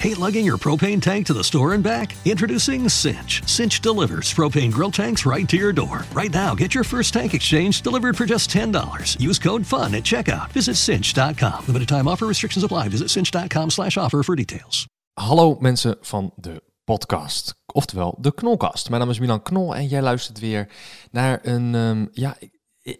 [0.00, 2.14] Hate lugging your propane tank to the store and back?
[2.24, 3.42] Introducing Cinch.
[3.46, 6.04] Cinch delivers propane grill tanks right to your door.
[6.12, 9.20] Right now, get your first tank exchange delivered for just $10.
[9.20, 10.52] Use code FUN at checkout.
[10.52, 11.64] Visit cinch.com.
[11.66, 12.88] Limited time offer restrictions apply.
[12.88, 14.86] Visit cinch.com slash offer for details.
[15.14, 18.88] Hallo mensen van de podcast, oftewel de Knolkast.
[18.88, 20.68] Mijn naam is Milan Knol en jij luistert weer
[21.10, 22.36] naar een, ehm, ja,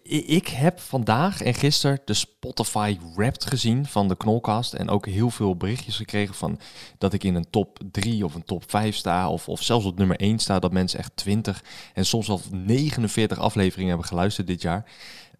[0.02, 4.72] ik, heb vandaag en gisteren de Spotify Wrapped gezien van de Knolkast.
[4.72, 6.60] En ook heel veel berichtjes gekregen van
[6.98, 9.30] dat ik in een top 3 of een top 5 sta.
[9.30, 10.58] Of, of zelfs op nummer 1 sta.
[10.58, 14.84] Dat mensen echt 20 en soms wel 49 afleveringen hebben geluisterd dit jaar.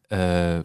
[0.08, 0.58] Uh,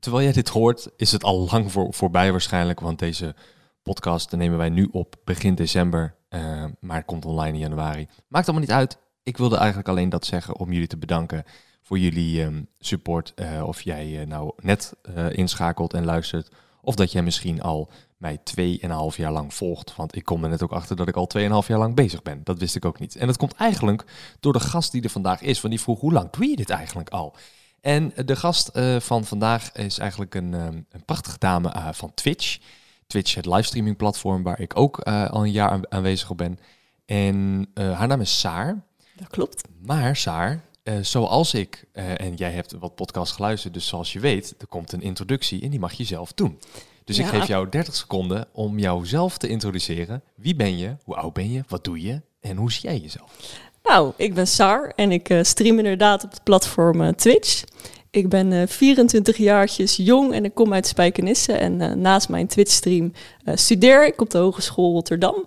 [0.00, 2.80] terwijl jij dit hoort, is het al lang voor, voorbij waarschijnlijk.
[2.80, 3.34] Want deze
[3.82, 6.14] podcast nemen wij nu op begin december.
[6.30, 8.06] Uh, maar het komt online in januari.
[8.28, 8.98] Maakt allemaal niet uit.
[9.22, 11.44] Ik wilde eigenlijk alleen dat zeggen om jullie te bedanken
[11.82, 13.32] voor jullie um, support.
[13.36, 16.50] Uh, of jij uh, nou net uh, inschakelt en luistert.
[16.80, 19.96] Of dat jij misschien al mij 2,5 jaar lang volgt.
[19.96, 22.40] Want ik kom er net ook achter dat ik al 2,5 jaar lang bezig ben.
[22.44, 23.16] Dat wist ik ook niet.
[23.16, 24.04] En dat komt eigenlijk
[24.40, 25.60] door de gast die er vandaag is.
[25.60, 27.36] Want die vroeg, hoe lang doe je dit eigenlijk al?
[27.80, 32.58] En de gast van vandaag is eigenlijk een, um, een prachtige dame van Twitch.
[33.06, 36.58] Twitch, het livestreaming platform waar ik ook al een jaar aan, aanwezig op ben.
[37.06, 38.84] En haar naam is Saar.
[39.16, 39.68] Dat klopt.
[39.80, 44.20] Maar Saar, uh, zoals ik, uh, en jij hebt wat podcasts geluisterd, dus zoals je
[44.20, 46.58] weet, er komt een introductie en die mag je zelf doen.
[47.04, 47.24] Dus ja.
[47.24, 50.22] ik geef jou 30 seconden om jouzelf te introduceren.
[50.34, 50.96] Wie ben je?
[51.04, 51.62] Hoe oud ben je?
[51.68, 52.20] Wat doe je?
[52.40, 53.60] En hoe zie jij jezelf?
[53.82, 57.64] Nou, ik ben Sar en ik uh, stream inderdaad op het platform Twitch.
[58.10, 61.52] Ik ben 24 jaartjes jong en ik kom uit Spijkenisse.
[61.52, 63.12] En naast mijn Twitch-stream
[63.44, 65.44] studeer ik op de Hogeschool Rotterdam.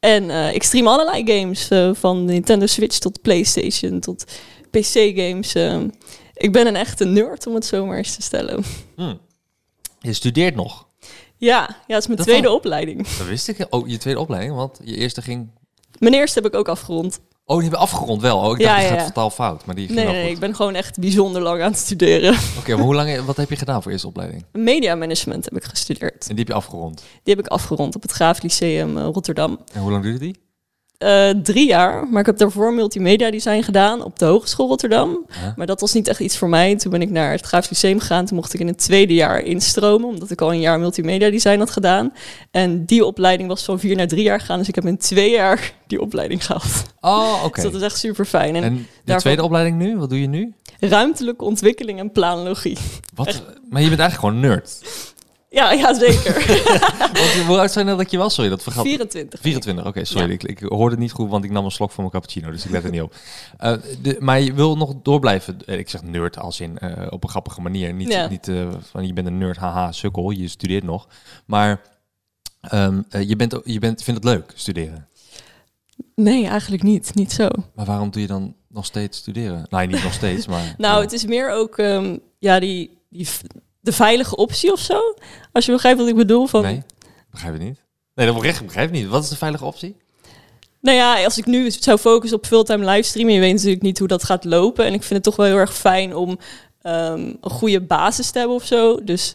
[0.00, 1.68] En ik stream allerlei games,
[1.98, 4.24] van Nintendo Switch tot PlayStation tot
[4.70, 5.54] PC-games.
[5.54, 5.80] Uh,
[6.34, 8.64] ik ben een echte nerd, om het zo maar eens te stellen.
[8.96, 9.18] Hmm.
[10.00, 10.86] Je studeert nog?
[11.36, 13.08] Ja, ja, het is mijn Dat tweede opleiding.
[13.08, 13.66] Dat wist ik.
[13.70, 15.50] Oh, je tweede opleiding, want je eerste ging...
[15.98, 17.20] Mijn eerste heb ik ook afgerond.
[17.44, 18.38] Oh, die hebben afgerond wel.
[18.38, 19.04] Oh, ik Ja, dacht, ja, gaat ja.
[19.06, 19.66] totaal fout.
[19.66, 20.32] Maar die ging Nee, nee, goed.
[20.32, 22.34] ik ben gewoon echt bijzonder lang aan het studeren.
[22.58, 24.44] Oké, maar hoe lang, wat heb je gedaan voor eerste opleiding?
[24.52, 26.22] Media management heb ik gestudeerd.
[26.22, 26.96] En die heb je afgerond.
[27.22, 29.58] Die heb ik afgerond op het Graaf Lyceum eh, Rotterdam.
[29.72, 30.36] En hoe lang duurde die?
[30.98, 35.26] Eh, drie jaar, maar ik heb daarvoor multimedia design gedaan op de Hogeschool Rotterdam.
[35.56, 36.76] Maar dat was niet echt iets voor mij.
[36.76, 38.24] Toen ben ik naar het Graaf Lyceum gegaan.
[38.24, 41.58] Toen mocht ik in het tweede jaar instromen, omdat ik al een jaar multimedia design
[41.58, 42.12] had gedaan.
[42.50, 44.58] En die opleiding was van vier naar drie jaar gegaan.
[44.58, 46.84] Dus ik heb in twee jaar die opleiding gehad.
[47.00, 47.62] Oh, oké.
[47.62, 48.56] Dus dat is echt super fijn.
[48.56, 49.96] En, En de daarvan- tweede opleiding nu?
[49.96, 50.52] Wat doe je nu?
[50.80, 52.76] ruimtelijke ontwikkeling en planologie.
[53.14, 53.26] Wat?
[53.70, 54.78] Maar je bent eigenlijk gewoon nerd.
[55.50, 56.34] Ja, ja zeker.
[57.18, 58.34] Want, hoe oud zijn dat dat je was?
[58.34, 59.40] Sorry, dat vergat 24.
[59.40, 60.26] 24, oké, sorry.
[60.26, 60.32] Ja.
[60.32, 62.64] Ik, ik hoorde het niet goed, want ik nam een slok van mijn cappuccino, dus
[62.64, 63.14] ik let er niet op.
[63.56, 63.72] Eh,
[64.02, 65.58] de, maar je wil nog doorblijven.
[65.66, 67.92] Eh, Ik zeg nerd als in eh, op een grappige manier.
[67.94, 68.28] Niet, Ja.
[68.28, 68.50] niet
[68.90, 71.08] van je bent een nerd, haha, sukkel, je studeert nog.
[71.46, 71.80] Maar
[72.60, 75.08] ehm, eh, je, bent, je bent, vindt het leuk, studeren.
[76.14, 77.14] Nee, eigenlijk niet.
[77.14, 77.48] Niet zo.
[77.74, 79.66] Maar waarom doe je dan nog steeds studeren?
[79.70, 80.74] Nee, niet nog steeds, maar...
[80.78, 81.00] Nou, ja.
[81.00, 83.28] het is meer ook ehm, ja, die, die,
[83.88, 85.14] de veilige optie of zo.
[85.52, 86.46] Als je begrijpt wat ik bedoel.
[86.46, 86.82] Van, Nee,
[87.30, 87.80] begrijp je niet?
[88.14, 89.08] Nee, dat begrijp ik begrijp ik niet.
[89.08, 89.96] Wat is de veilige optie?
[90.80, 94.08] Nou ja, als ik nu zou focussen op fulltime livestreamen, je weet natuurlijk niet hoe
[94.08, 94.84] dat gaat lopen.
[94.84, 96.38] En ik vind het toch wel heel erg fijn om
[96.82, 99.04] ehm, een goede basis te hebben of zo.
[99.04, 99.34] Dus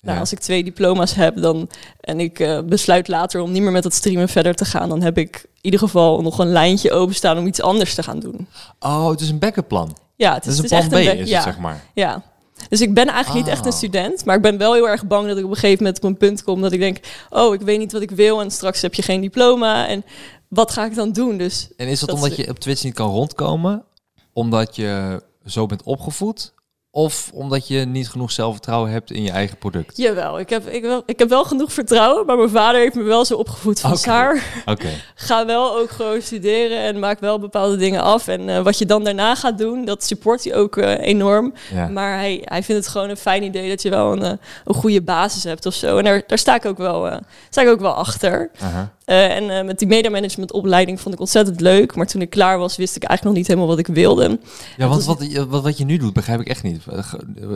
[0.00, 0.20] nou, Ja.
[0.20, 1.68] als ik twee diploma's heb dan,
[2.00, 5.02] en ik eh, besluit later om niet meer met het streamen verder te gaan, dan
[5.02, 8.46] heb ik in ieder geval nog een lijntje openstaan om iets anders te gaan doen.
[8.80, 9.96] Oh, het is een backup plan.
[10.16, 11.84] Ja, het Het is, een het is plan B, een is ja, het, zeg maar.
[11.94, 12.22] Ja.
[12.70, 13.76] Dus ik ben eigenlijk niet echt een Ah.
[13.78, 16.10] student, maar ik ben wel heel erg bang dat ik op een gegeven moment op
[16.10, 16.98] een punt kom dat ik denk,
[17.30, 20.04] oh, ik weet niet wat ik wil en straks heb je geen diploma en
[20.48, 21.36] wat ga ik dan doen?
[21.36, 23.84] Dus En is dat, Dat omdat is- je op Twitch niet kan rondkomen?
[24.32, 26.52] Omdat je zo bent opgevoed?
[26.92, 29.96] Of omdat je niet genoeg zelfvertrouwen hebt in je eigen product?
[29.96, 33.02] Jawel, ik heb, ik, wel, ik heb wel genoeg vertrouwen, maar mijn vader heeft me
[33.02, 33.96] wel zo opgevoed van.
[33.98, 34.88] Saar, Oké.
[35.14, 38.28] ga wel ook gewoon studeren en maak wel bepaalde dingen af.
[38.28, 41.54] En eh, wat je dan daarna gaat doen, dat support hij ook eh, enorm.
[41.74, 41.88] Ja.
[41.88, 44.32] Maar hij, hij vindt het gewoon een fijn idee dat je wel een, eh,
[44.64, 45.98] een goede basis hebt of zo.
[45.98, 48.50] En daar, daar sta ik ook wel, sta ik ook wel achter.
[48.60, 48.92] Aha.
[49.10, 51.94] Eh, en eh, met die media management opleiding vond ik ontzettend leuk.
[51.94, 54.38] Maar toen ik klaar was, wist ik eigenlijk nog niet helemaal wat ik wilde.
[54.76, 56.82] Ja, want wat, je- wat, wat je nu doet, begrijp ik echt niet.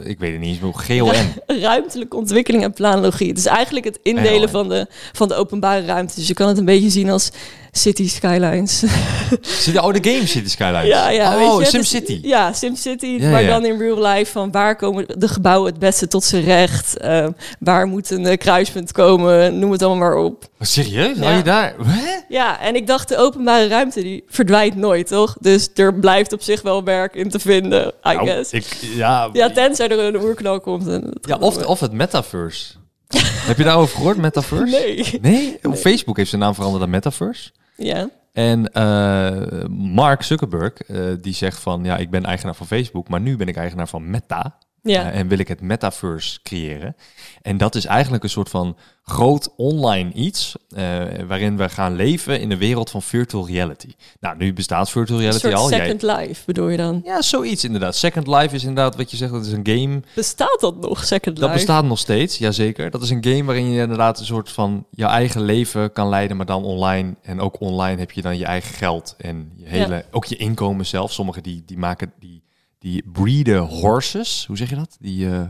[0.03, 0.77] Ik weet het niet eens.
[0.87, 1.12] GON.
[1.61, 3.29] Ruimtelijke ontwikkeling en planologie.
[3.29, 6.15] Het is eigenlijk het indelen van de, van de openbare ruimte.
[6.15, 7.31] Dus je kan het een beetje zien als
[7.76, 8.79] city skylines.
[9.65, 10.87] Zit oh, de game City Skylines.
[10.87, 11.37] ja, ja.
[11.37, 12.21] weet oh, je, SimCity.
[12.21, 13.06] dus- ja, SimCity.
[13.06, 13.49] Ja, maar ja.
[13.49, 16.97] dan in real life van waar komen de gebouwen het beste tot zijn recht?
[16.97, 17.26] Eh,
[17.59, 19.59] waar moet een eh, kruispunt komen?
[19.59, 20.44] Noem het allemaal maar op.
[20.44, 21.17] Oh, serieus?
[21.17, 21.23] Ja.
[21.25, 21.75] Hou je daar?
[21.85, 22.12] Hè?
[22.29, 25.37] Ja, en ik dacht de openbare ruimte die verdwijnt nooit, toch?
[25.41, 28.53] Dus er blijft op zich wel werk in te vinden, I Nou, guess.
[28.53, 30.87] ik, ja, Ja, tenzij er een oerknal komt.
[30.88, 32.73] En ja of, of het metaverse.
[33.23, 34.76] Heb je daarover gehoord, Metaverse?
[34.79, 35.19] Nee.
[35.21, 35.59] Nee?
[35.62, 37.50] Op Facebook heeft zijn naam veranderd naar Metaverse.
[37.76, 38.11] Ja.
[38.32, 43.21] En eh, Mark Zuckerberg, eh, die zegt van, ja, ik ben eigenaar van Facebook, maar
[43.21, 44.59] nu ben ik eigenaar van Meta.
[44.85, 45.11] Ja.
[45.11, 46.97] Eh, en wil ik het metaverse creëren.
[47.43, 50.55] En dat is eigenlijk een soort van groot online iets.
[50.77, 53.93] eh, waarin we gaan leven in de wereld van virtual reality.
[54.21, 55.71] Nou, nu bestaat virtual reality soort al.
[55.71, 57.01] Jij- Second Life bedoel je dan?
[57.05, 57.97] ja, zoiets inderdaad.
[57.97, 60.03] Second Life is inderdaad wat je zegt, dat is een game.
[60.15, 61.53] Bestaat dat nog, Second Dat Life?
[61.53, 62.91] bestaat nog steeds, jazeker.
[62.91, 66.37] Dat is een game waarin je inderdaad een soort van je eigen leven kan leiden,
[66.37, 67.15] maar dan online.
[67.23, 70.87] En ook online heb je dan je eigen geld en je hele, ook je inkomen
[70.87, 71.13] zelf.
[71.13, 72.43] Sommigen die, die maken, die,
[72.85, 74.97] die breeden horses, hoe zeg je dat?
[75.01, 75.43] Die eh,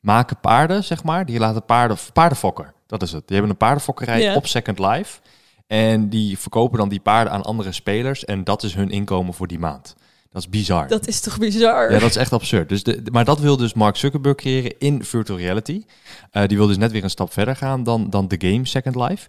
[0.00, 1.26] maken paarden, zeg maar.
[1.26, 3.26] Die laten paarden, paardenfokken, dat is het.
[3.26, 5.20] Die hebben een paardenfokkerij op Second Life.
[5.66, 8.24] En die verkopen dan die paarden aan andere spelers.
[8.24, 9.94] En dat is hun inkomen voor die maand.
[10.30, 10.88] Dat is bizar.
[10.88, 11.92] Dat is toch bizar?
[11.92, 12.68] Ja, dat is echt absurd.
[12.68, 15.84] Dus de, maar dat wil dus Mark Zuckerberg creëren in virtual reality.
[16.30, 18.96] Eh, die wil dus net weer een stap verder gaan dan, dan de game Second
[18.96, 19.28] Life.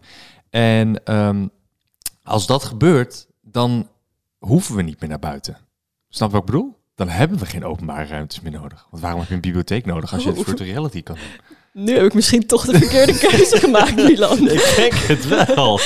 [0.50, 1.48] En ehm,
[2.24, 3.90] als dat gebeurt, dan
[4.38, 5.58] hoeven we niet meer naar buiten.
[6.10, 6.82] Snap wat ik bedoel?
[6.96, 8.88] Dan hebben we geen openbare ruimtes meer nodig.
[8.90, 11.58] Want waarom heb je een bibliotheek nodig als je het virtual reality kan doen?
[11.74, 14.50] Nu heb ik misschien toch de verkeerde keuze gemaakt, Milan.
[14.50, 15.80] Ik denk het wel.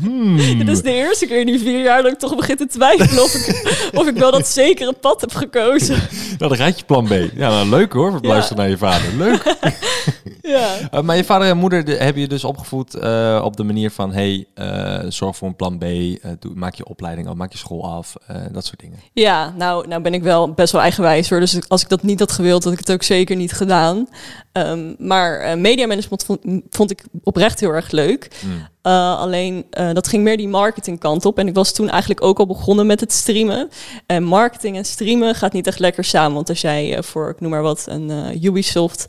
[0.00, 0.36] Hmm.
[0.58, 3.22] Dit is de eerste keer in die vier jaar dat ik toch begin te twijfelen
[3.22, 5.96] of ik, of ik wel dat zekere pad heb gekozen.
[6.38, 7.10] Nou, dan gaat je plan B.
[7.10, 8.28] Ja, nou, leuk hoor, Ja.
[8.28, 9.16] luisteren naar je vader.
[9.16, 9.42] Leuk.
[10.42, 10.76] Ja.
[10.94, 13.90] Uh, maar je vader en moeder de, heb je dus opgevoed uh, op de manier
[13.90, 14.12] van...
[14.12, 15.84] hey, uh, zorg voor een plan B,
[16.40, 18.14] doe, maak je opleiding af, maak je school af,
[18.52, 18.98] dat soort dingen.
[19.12, 21.40] Ja, nou, nou ben ik wel best wel eigenwijs hoor.
[21.40, 24.08] Dus als ik dat niet had gewild, had ik het ook zeker niet gedaan.
[24.52, 26.40] Um, maar uh, media management vond,
[26.70, 28.28] vond, ik oprecht heel erg leuk.
[28.44, 28.52] Mm.
[28.52, 31.38] Uh, alleen uh, dat ging meer die marketingkant op.
[31.38, 33.68] En ik was toen eigenlijk ook al begonnen met het streamen.
[34.06, 36.34] En marketing en streamen gaat niet echt lekker samen.
[36.34, 39.06] Want als jij voor, ik noem maar wat, een Ubisoft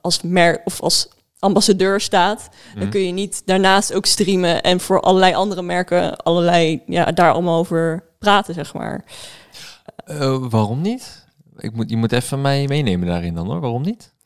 [0.00, 1.08] als merk of als
[1.38, 2.80] ambassadeur staat, mm.
[2.80, 7.32] dan kun je niet daarnaast ook streamen en voor allerlei andere merken allerlei ja, daar
[7.32, 9.04] allemaal over praten, zeg maar.
[10.48, 11.26] Waarom niet?
[11.56, 13.60] Ik moet, je moet even mij meenemen daarin dan hoor.
[13.60, 14.16] Waarom niet?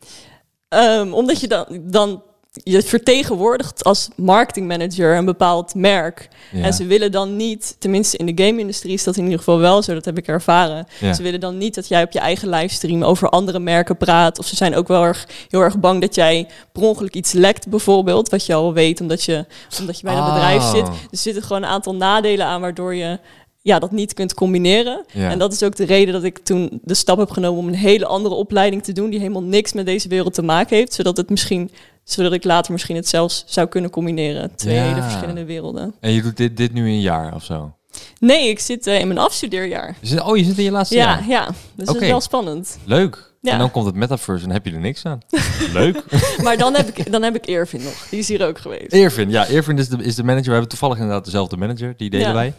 [0.75, 2.23] Um, omdat je dan, dan
[2.63, 6.29] je vertegenwoordigt als marketingmanager een bepaald merk.
[6.53, 6.65] Ja.
[6.65, 9.83] En ze willen dan niet, tenminste in de game-industrie is dat in ieder geval wel
[9.83, 10.87] zo, dat heb ik ervaren.
[11.01, 11.13] Ja.
[11.13, 14.39] Ze willen dan niet dat jij op je eigen livestream over andere merken praat.
[14.39, 17.69] Of ze zijn ook wel erg, heel erg bang dat jij per ongeluk iets lekt,
[17.69, 18.29] bijvoorbeeld.
[18.29, 19.47] Wat je al weet, omdat je,
[19.81, 20.33] omdat je bij dat Ah.
[20.35, 20.87] bedrijf zit.
[20.87, 23.19] Dus er zitten gewoon een aantal nadelen aan waardoor je
[23.63, 25.05] ja, dat niet kunt combineren.
[25.13, 25.31] Ja.
[25.31, 27.75] En dat is ook de reden dat ik toen de stap heb genomen om een
[27.75, 31.17] hele andere opleiding te doen, die helemaal niks met deze wereld te maken heeft, zodat
[31.17, 31.71] het misschien,
[32.05, 34.55] zodat ik later misschien het zelfs zou kunnen combineren.
[34.55, 34.83] Twee Ja.
[34.83, 35.95] hele verschillende werelden.
[36.01, 37.73] En je doet dit, dit nu een jaar of zo?
[38.19, 39.97] Nee, ik zit eh, in mijn afstudeerjaar.
[40.25, 41.29] Oh, je zit in je laatste Ja, jaar?
[41.29, 41.47] ja.
[41.75, 42.79] Dus dat is wel spannend.
[42.85, 43.32] Leuk.
[43.43, 43.53] Ja.
[43.53, 45.21] En dan komt het metaverse en heb je er niks aan.
[45.73, 46.03] Leuk.
[46.45, 48.07] Maar dan heb ik, dan heb ik Ervin nog.
[48.11, 48.93] Die is hier ook geweest.
[48.93, 50.45] Ervin, ja, Ervin is de, is de manager.
[50.47, 51.95] We hebben toevallig inderdaad dezelfde manager.
[51.97, 52.33] Die delen Ja.
[52.35, 52.55] wij.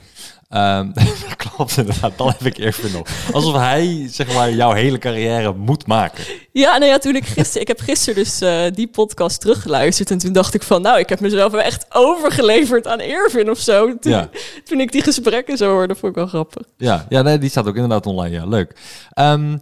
[0.93, 2.17] Dat klopt inderdaad.
[2.17, 3.07] Dan heb ik Ervin nog.
[3.33, 6.23] Alsof hij, zeg maar, jouw hele carrière moet maken.
[6.51, 10.17] Ja, nou ja, toen ik gisteren, ik heb gisteren dus eh, die podcast teruggeluisterd en
[10.17, 13.97] toen dacht ik van, nou, ik heb mezelf wel echt overgeleverd aan Ervin of zo.
[13.97, 14.29] Toen, Ja.
[14.63, 16.63] toen ik die gesprekken zo hoorde, vond ik wel grappig.
[16.77, 18.35] Ja, ja nee, die staat ook inderdaad online.
[18.35, 18.75] Ja, leuk.
[19.13, 19.57] Ehm,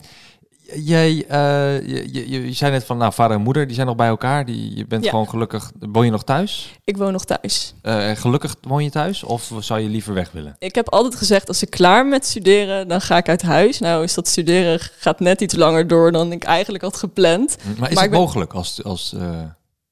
[0.75, 3.95] jij, eh, je, je, je zei net van, nou, vader en moeder, die zijn nog
[3.95, 4.45] bij elkaar.
[4.45, 5.09] Die, je bent Ja.
[5.09, 5.71] gewoon gelukkig.
[5.79, 6.75] Woon je nog thuis?
[6.83, 7.73] Ik woon nog thuis.
[7.81, 9.23] Eh, gelukkig woon je thuis?
[9.23, 10.55] Of zou je liever weg willen?
[10.59, 13.79] Ik heb altijd gezegd, als ik klaar met studeren, dan ga ik uit huis.
[13.79, 17.57] Nou is dat studeren gaat net iets langer door dan ik eigenlijk had gepland.
[17.63, 19.41] Maar is Maar het ben- mogelijk als, als eh,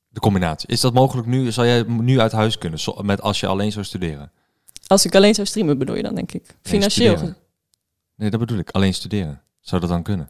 [0.10, 0.70] de combinatie?
[0.70, 1.51] Is dat mogelijk nu?
[1.51, 4.32] Zou jij nu uit huis kunnen zo- met als je alleen zou studeren?
[4.88, 6.56] Als ik alleen zou streamen, bedoel je dan, denk ik.
[6.62, 7.34] Financieel.
[8.15, 8.70] Nee, dat bedoel ik.
[8.70, 9.42] Alleen studeren.
[9.62, 10.30] Zou dat dan kunnen?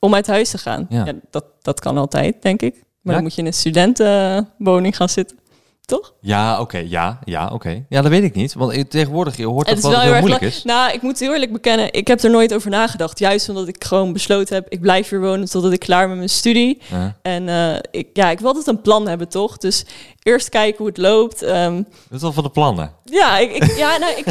[0.00, 0.86] Om uit huis te gaan.
[0.88, 1.04] Ja.
[1.04, 1.12] Ja.
[1.30, 2.74] dat, dat kan altijd, denk ik.
[3.02, 5.38] Maar dan moet je in een studentenwoning gaan zitten.
[5.84, 6.14] Toch?
[6.20, 6.78] Ja, oké.
[6.78, 7.84] ja, ja, oké.
[7.88, 8.54] Ja, dat weet ik niet.
[8.54, 10.64] Want tegenwoordig, je hoort Het dat wel heel heel erg moeilijk is.
[10.64, 13.18] Nou, ik moet heel eerlijk bekennen, ik heb er nooit over nagedacht.
[13.18, 16.16] Juist omdat ik gewoon besloten heb, ik blijf hier wonen totdat ik klaar ben met
[16.18, 16.78] mijn studie.
[17.22, 19.56] En eh, ik, ja, ik wil altijd een plan hebben, toch?
[19.56, 19.84] Dus
[20.22, 21.42] eerst kijken hoe het loopt.
[21.42, 22.92] Ehm, Dat is wel van de plannen.
[23.04, 24.26] ja, ik, ik, ja nou, ik,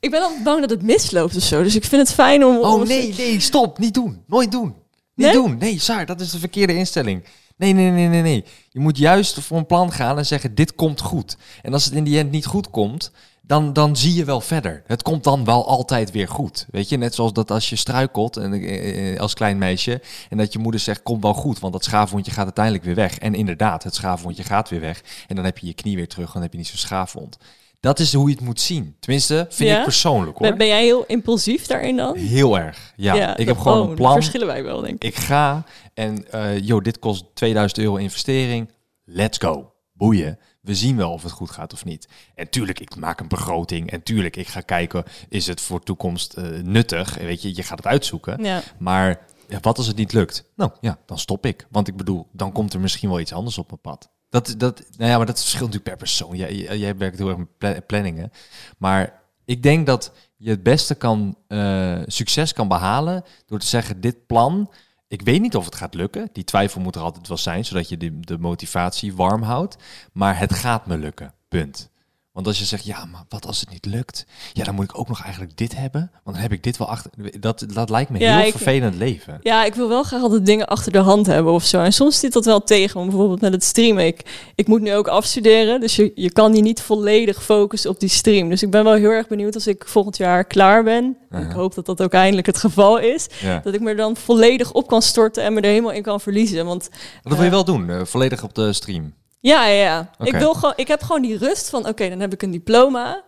[0.00, 1.62] ik ben altijd bang dat het misloopt of zo.
[1.62, 2.56] Dus ik vind het fijn om...
[2.58, 3.78] om Oh nee, nee, stop.
[3.78, 4.22] Niet doen.
[4.26, 4.74] Nooit doen.
[5.20, 5.42] Niet Nee?
[5.42, 5.58] doen.
[5.58, 7.24] Nee, Saar, dat is de verkeerde instelling.
[7.56, 8.44] Nee, nee, nee, nee, nee.
[8.70, 11.36] Je moet juist voor een plan gaan en zeggen, dit komt goed.
[11.62, 13.12] En als het in die end niet goed komt,
[13.42, 14.82] dan, dan zie je wel verder.
[14.86, 16.66] Het komt dan wel altijd weer goed.
[16.70, 20.02] Weet je, net zoals dat als je struikelt en, eh, eh, als klein meisje...
[20.28, 23.18] en dat je moeder zegt, komt wel goed, want dat schaafwondje gaat uiteindelijk weer weg.
[23.18, 25.02] En inderdaad, het schaafwondje gaat weer weg.
[25.28, 27.38] En dan heb je je knie weer terug, dan heb je niet zo'n schaafwond.
[27.80, 28.96] Dat is hoe je het moet zien.
[29.00, 29.78] Tenminste, vind Ja?
[29.78, 30.56] ik persoonlijk hoor.
[30.56, 32.16] ben, jij heel impulsief daarin dan?
[32.16, 32.92] Heel erg.
[32.96, 34.12] Ja, ik heb gewoon oh, een plan.
[34.12, 35.04] verschillen wij wel, denk ik.
[35.04, 36.24] Ik ga en,
[36.62, 38.70] joh, dit kost 2000 euro investering.
[39.04, 39.72] let's go.
[39.92, 40.38] Boeien.
[40.60, 42.08] We zien wel of het goed gaat of niet.
[42.34, 43.90] En tuurlijk, ik maak een begroting.
[43.90, 47.18] En tuurlijk, ik ga kijken, is het voor toekomst eh, nuttig?
[47.18, 48.44] En weet je, je gaat het uitzoeken.
[48.44, 48.62] Ja.
[48.78, 49.20] Maar
[49.60, 50.44] wat als het niet lukt?
[50.56, 51.66] Nou ja, dan stop ik.
[51.70, 54.10] Want ik bedoel, dan komt er misschien wel iets anders op mijn pad.
[54.30, 56.36] Dat, dat, nou ja, maar dat verschilt natuurlijk per persoon.
[56.36, 58.32] Jij, jij werkt heel erg met pla- planningen.
[58.78, 64.00] Maar ik denk dat je het beste kan, eh, succes kan behalen door te zeggen,
[64.00, 64.70] dit plan,
[65.08, 66.28] ik weet niet of het gaat lukken.
[66.32, 69.76] Die twijfel moet er altijd wel zijn, zodat je de, de motivatie warm houdt.
[70.12, 71.90] Maar het gaat me lukken, punt.
[72.32, 74.26] Want als je zegt, ja, maar wat als het niet lukt?
[74.52, 76.00] Ja, dan moet ik ook nog eigenlijk dit hebben.
[76.12, 77.10] Want dan heb ik dit wel achter.
[77.40, 79.38] Dat, dat lijkt me Ja, heel ik- vervelend leven.
[79.42, 81.80] Ja, ik wil wel graag altijd dingen achter de hand hebben of zo.
[81.82, 82.94] En soms zit dat wel tegen.
[82.96, 84.06] Want bijvoorbeeld met het streamen.
[84.06, 85.80] Ik, ik moet nu ook afstuderen.
[85.80, 88.48] Dus je, je kan je niet volledig focussen op die stream.
[88.48, 91.16] Dus ik ben wel heel erg benieuwd als ik volgend jaar klaar ben.
[91.30, 93.26] Ik hoop dat dat ook eindelijk het geval is.
[93.40, 93.60] Ja.
[93.64, 96.20] Dat ik me er dan volledig op kan storten en me er helemaal in kan
[96.20, 96.66] verliezen.
[96.66, 96.88] Want
[97.22, 99.14] Dat wil je wel doen, eh, volledig op de stream.
[99.40, 100.10] Ja, ja, ja.
[100.26, 103.22] Ik, wil gewoon, ik heb gewoon die rust van, oké, dan heb ik een diploma.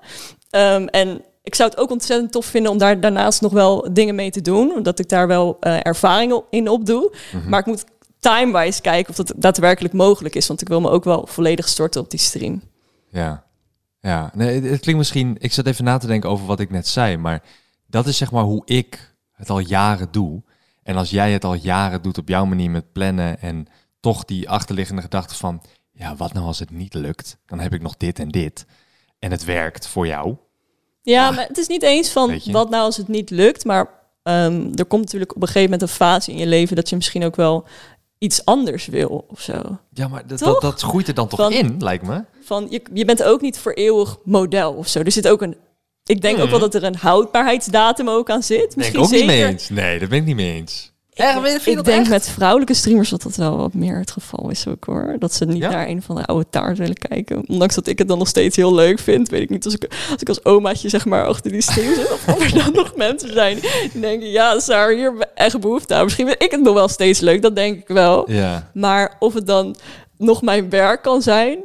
[0.51, 4.15] Ehm, en ik zou het ook ontzettend tof vinden om daar daarnaast nog wel dingen
[4.15, 4.73] mee te doen.
[4.75, 7.15] Omdat ik daar wel eh ervaring in opdoe.
[7.33, 7.49] Mhm.
[7.49, 7.85] Maar ik moet
[8.19, 10.47] time-wise kijken of dat daadwerkelijk mogelijk is.
[10.47, 12.63] Want ik wil me ook wel volledig storten op die stream.
[13.09, 13.45] Ja.
[14.01, 15.37] Ja, nee, het, het klinkt misschien...
[15.39, 17.43] Ik zat even na te denken over wat ik net zei, maar
[17.87, 20.43] dat is zeg maar hoe ik het al jaren doe.
[20.83, 23.67] En als jij het al jaren doet op jouw manier met plannen en
[24.01, 25.63] toch die achterliggende gedachte van...
[25.93, 27.37] Ja, wat nou als het niet lukt?
[27.47, 28.67] Dan heb ik nog dit en dit.
[29.19, 30.37] En het werkt voor jou.
[31.03, 33.65] Ja, Ah, maar het is niet eens van wat nou als het niet lukt.
[33.65, 33.89] Maar
[34.23, 36.97] ehm, er komt natuurlijk op een gegeven moment een fase in je leven dat je
[36.97, 37.67] misschien ook wel
[38.19, 39.79] iets anders wil of zo.
[39.93, 42.25] Ja, maar dat, dat, dat groeit er dan toch Van- in, lijkt me.
[42.43, 44.99] Van je, je bent ook niet voor eeuwig model of zo.
[45.01, 45.57] Er zit ook een.
[46.05, 48.59] Ik denk ook wel dat er een houdbaarheidsdatum ook aan zit.
[48.59, 49.69] Ben ik Misschien ook niet mee eens.
[49.69, 50.92] Nee, dat ben ik niet mee eens.
[51.23, 54.85] Ik, ik denk met vrouwelijke streamers dat dat wel wat meer het geval is ook
[54.85, 55.17] hoor.
[55.19, 55.71] Dat ze niet Ja?
[55.71, 57.49] naar een van de oude taart willen kijken.
[57.49, 59.29] Ondanks dat ik het dan nog steeds heel leuk vind.
[59.29, 62.13] Weet ik niet als ik als, ik als omaatje zeg maar achter die stream zit.
[62.13, 64.31] Of er dan nog mensen zijn die denken...
[64.31, 66.05] Ja, Sarah, hier echt behoefte aan.
[66.05, 67.43] Misschien vind ik het nog wel steeds leuk.
[67.43, 68.31] Dat denk ik wel.
[68.31, 69.77] Ja, Maar of het dan
[70.19, 71.59] nog mijn werk kan zijn...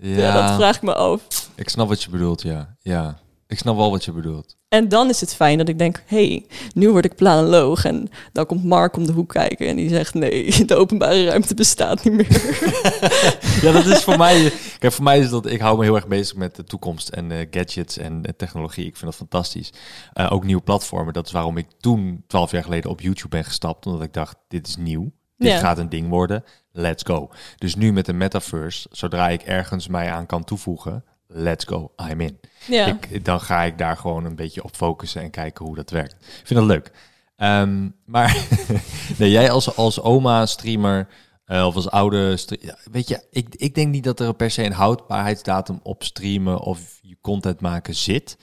[0.00, 1.20] ja, Ja, dat vraag ik me af.
[1.54, 2.74] ik snap wat je bedoelt, ja.
[2.82, 3.18] Ja,
[3.54, 4.56] ik snap wel wat je bedoelt.
[4.68, 7.84] En dan is het fijn dat ik denk, hey, nu word ik planoloog.
[7.84, 11.54] En dan komt Mark om de hoek kijken en die zegt, nee, de openbare ruimte
[11.54, 12.62] bestaat niet meer.
[13.62, 14.52] Ja, dat is voor mij.
[14.78, 15.46] Kijk, voor mij is dat.
[15.46, 18.86] Ik hou me heel erg bezig met de toekomst en eh, gadgets en eh, technologie.
[18.86, 19.72] Ik vind dat fantastisch.
[20.12, 21.12] Eh, ook nieuwe platformen.
[21.12, 23.86] Dat is waarom ik toen, twaalf jaar geleden, op YouTube ben gestapt.
[23.86, 25.12] Omdat ik dacht: dit is nieuw.
[25.36, 25.58] Dit Ja.
[25.58, 26.44] gaat een ding worden.
[26.72, 27.30] Let's go.
[27.58, 31.92] Dus nu met de metaverse, zodra ik ergens mij aan kan toevoegen, let's go.
[32.10, 32.38] I'm in.
[32.66, 32.98] Ja.
[33.22, 36.12] Dan ga ik daar gewoon een beetje op focussen en kijken hoe dat werkt.
[36.12, 36.90] Ik vind dat leuk.
[37.36, 38.46] Ehm, maar
[39.18, 41.08] nee, jij als, als oma-streamer
[41.44, 42.36] eh, of als oude...
[42.36, 46.02] stre- ja, weet je, ik, ik denk niet dat er per se een houdbaarheidsdatum op
[46.02, 48.38] streamen of je content maken zit.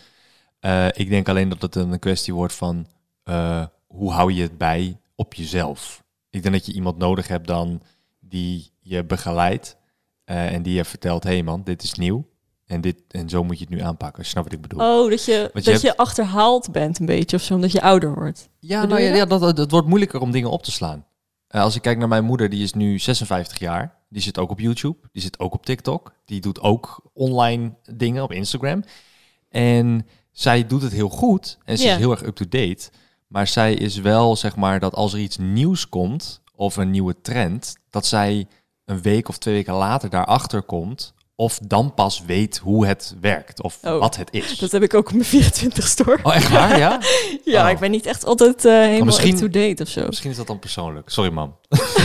[0.60, 2.88] Eh, ik denk alleen dat het een kwestie wordt van
[3.24, 6.04] eh, hoe hou je het bij op jezelf.
[6.30, 7.82] Ik denk dat je iemand nodig hebt dan
[8.20, 9.80] die je begeleidt
[10.26, 12.31] en die je vertelt, hé hey man, dit is nieuw.
[12.72, 14.26] En, dit, en zo moet je het nu aanpakken.
[14.26, 14.80] Snap wat ik bedoel?
[14.80, 17.72] Oh, dat je, Want je dat hebt- je achterhaald bent een beetje of zo, omdat
[17.72, 18.50] je ouder wordt.
[18.60, 21.06] Ja, nou, ja, dat, dat, wordt moeilijker om dingen op te slaan.
[21.48, 23.96] Eh, als ik kijk naar mijn moeder, die is nu 56 jaar.
[24.10, 24.98] Die zit ook op YouTube.
[25.12, 26.14] Die zit ook op TikTok.
[26.26, 28.84] Die doet ook online dingen op Instagram.
[29.50, 31.58] En zij doet het heel goed.
[31.66, 32.90] En ze is heel erg up-to-date.
[33.28, 36.42] Maar zij is wel, zeg maar, dat als er iets nieuws komt...
[36.56, 37.76] of een nieuwe trend...
[37.90, 38.48] dat zij
[38.86, 41.14] een week of twee weken later daarachter komt...
[41.42, 43.62] of dan pas weet hoe het werkt.
[43.62, 44.58] Of Oh, wat het is.
[44.58, 46.20] Dat heb ik ook op mijn 24 store.
[46.24, 47.00] Oh, echt waar, ja?
[47.46, 47.72] ja, oh.
[47.72, 50.06] ik ben niet echt altijd eh, helemaal up-to-date of zo.
[50.06, 51.10] Misschien is dat dan persoonlijk.
[51.10, 51.56] Sorry, mam.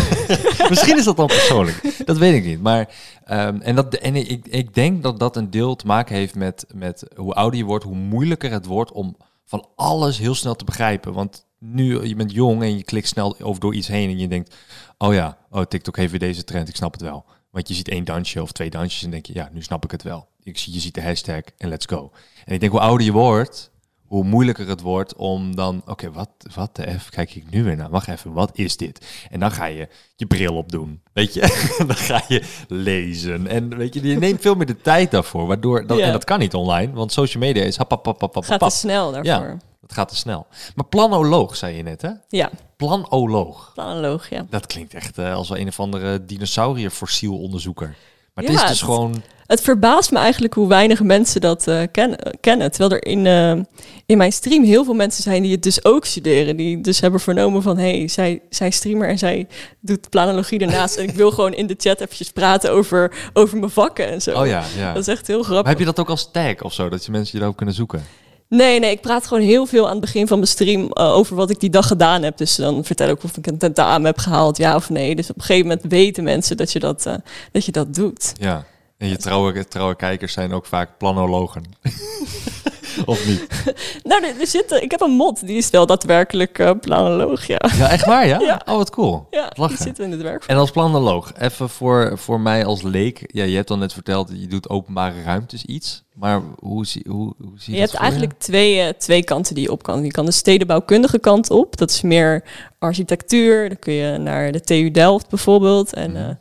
[0.68, 2.02] Misschien is dat dan persoonlijk.
[2.04, 2.60] Dat weet ik niet.
[2.62, 2.88] Maar
[3.24, 6.66] ehm, en dat, en ik, ik denk dat dat een deel te maken heeft met,
[6.74, 10.64] met hoe ouder je wordt, hoe moeilijker het wordt om van alles heel snel te
[10.64, 11.12] begrijpen.
[11.12, 14.28] Want nu, je bent jong en je klikt snel over door iets heen en je
[14.28, 14.54] denkt,
[14.98, 17.24] oh ja, oh, TikTok heeft weer deze trend, ik snap het wel.
[17.56, 19.90] Want je ziet één dansje of twee dansjes en denk je, ja, nu snap ik
[19.90, 20.28] het wel.
[20.42, 22.10] Ik zie, je ziet de hashtag en let's go.
[22.44, 23.70] En ik denk, hoe ouder je wordt,
[24.06, 27.76] hoe moeilijker het wordt om dan, oké, wat, wat de F kijk ik nu weer
[27.76, 27.90] naar?
[27.90, 29.06] Wacht even, wat is dit?
[29.30, 31.40] En dan ga je je bril opdoen, weet je?
[31.86, 35.86] dan ga je lezen en weet je, je neemt veel meer de tijd daarvoor, waardoor,
[35.86, 38.44] dat, en dat kan niet online, want social media is hap, hap, hap, hap, hap,
[38.44, 39.46] Gaat te snel daarvoor.
[39.46, 40.46] Ja, dat gaat te snel.
[40.74, 42.10] Maar planoloog, zei je net, hè?
[42.28, 43.70] Ja, Planoloog.
[43.74, 44.46] planoloog, ja.
[44.50, 47.94] Dat klinkt echt eh, als een of andere dinosaurierfossielonderzoeker.
[48.34, 49.22] Maar Ja, het is dus het- gewoon...
[49.46, 52.70] Het verbaast me eigenlijk hoe weinig mensen dat eh, ken- kennen.
[52.70, 53.50] Terwijl er in, eh,
[54.06, 56.56] in mijn stream heel veel mensen zijn die het dus ook studeren.
[56.56, 59.46] Die dus hebben vernomen van, hé, hey, zij, zij streamer en zij
[59.80, 60.96] doet planologie ernaast.
[60.96, 64.40] en ik wil gewoon in de chat eventjes praten over, over mijn vakken en zo.
[64.40, 64.92] Oh ja, ja.
[64.92, 65.68] Dat is echt heel Maar grappig.
[65.68, 66.88] heb je dat ook als tag of zo?
[66.88, 68.04] Dat je mensen je daarop kunnen zoeken?
[68.48, 71.36] Nee, nee, ik praat gewoon heel veel aan het begin van mijn stream eh, over
[71.36, 72.36] wat ik die dag gedaan heb.
[72.36, 75.14] Dus dan vertel ik of ik een tentamen heb gehaald, ja of nee.
[75.14, 77.14] Dus op een gegeven moment weten mensen dat je dat, eh,
[77.52, 78.32] dat, je dat doet.
[78.38, 78.64] Ja.
[78.98, 81.62] En je trouwe, trouwe kijkers zijn ook vaak planologen.
[83.04, 83.46] of niet?
[84.02, 87.46] Nou, er, er zit, eh, ik heb een mod, die is wel daadwerkelijk eh planoloog,
[87.46, 87.60] ja.
[87.76, 88.40] Ja, echt waar, ja?
[88.50, 88.60] Ja.
[88.64, 89.26] Oh, wat cool.
[89.30, 89.78] Ja, die Lachen.
[89.78, 90.44] zit in het werk.
[90.44, 93.22] En als planoloog, even voor, voor mij als leek.
[93.26, 96.04] Ja, je hebt al net verteld, je doet openbare ruimtes iets.
[96.14, 99.64] Maar hoe zie, hoe, hoe zie Je dat hebt eigenlijk twee, eh, twee kanten die
[99.64, 100.04] je op kan.
[100.04, 101.76] Je kan de stedenbouwkundige kant op.
[101.76, 102.44] Dat is meer
[102.78, 103.68] architectuur.
[103.68, 105.92] Dan kun je naar de TU Delft bijvoorbeeld.
[105.92, 106.34] En Mhm.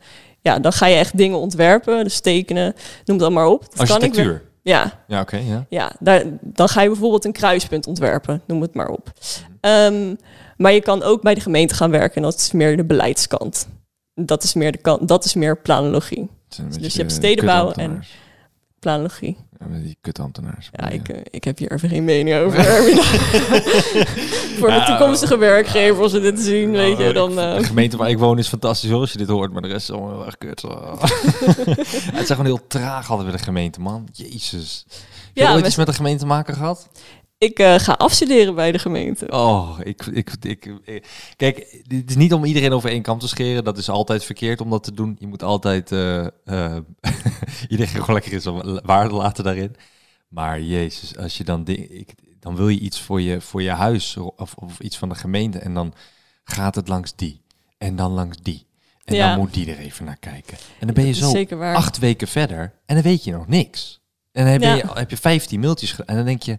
[0.46, 2.04] Ja, dan ga je echt dingen ontwerpen.
[2.04, 2.74] Dus tekenen,
[3.04, 3.60] noem dat maar op.
[3.60, 4.42] Dat kan ik wel- Architectuur.
[4.62, 5.66] Ja, Ja, oké, ja.
[5.68, 8.42] ja daar, dan ga je bijvoorbeeld een kruispunt ontwerpen.
[8.46, 9.12] Noem het maar op.
[9.60, 10.14] Ehm,
[10.56, 12.16] maar je kan ook bij de gemeente gaan werken.
[12.16, 13.68] En dat is meer de beleidskant.
[14.14, 16.28] Dat is meer, de kant, dat is meer planologie.
[16.48, 18.14] Dus je hebt de stedenbouw kutambtenaars.
[18.80, 19.36] Planologie.
[19.58, 20.68] Ja, met die kutambtenaars.
[20.72, 22.64] Ja, ik, eh, ik heb hier even geen mening over.
[24.58, 27.30] Voor de Ja, toekomstige werkgever, als ze dit zien, weet je, dan...
[27.32, 29.62] ik- eh, De gemeente waar ik woon is fantastisch hoor, als je dit hoort, maar
[29.62, 30.62] de rest is allemaal heel erg kut.
[32.16, 34.08] het zijn gewoon heel traag altijd bij de gemeente, man.
[34.12, 34.84] Jezus.
[34.88, 34.96] Heb
[35.34, 36.88] je Ja, ooit met- iets met de gemeente te maken gehad?
[37.38, 39.30] Ik eh, ga afstuderen bij de gemeente.
[39.30, 43.28] Oh, ik, ik, ik, ik- Kijk, dit is niet om iedereen over één kam te
[43.28, 43.64] scheren.
[43.64, 45.16] Dat is altijd verkeerd om dat te doen.
[45.18, 46.76] Je moet altijd eh, eh,
[47.68, 49.76] iedereen gewoon lekker zijn waarde laten daarin.
[50.28, 53.70] Maar jezus, als je dan, ding- ik, dan wil je iets voor je, voor je
[53.70, 55.58] huis of, of iets van de gemeente.
[55.58, 55.94] En dan
[56.44, 57.40] gaat het langs die.
[57.78, 58.66] En dan langs die.
[59.04, 59.28] En Ja.
[59.30, 60.56] dan moet die er even naar kijken.
[60.78, 64.00] En dan ben je zo acht weken verder en dan weet je nog niks.
[64.32, 64.74] En dan heb, Ja.
[64.74, 66.58] je, heb je 15 mailtjes gedaan en dan denk je,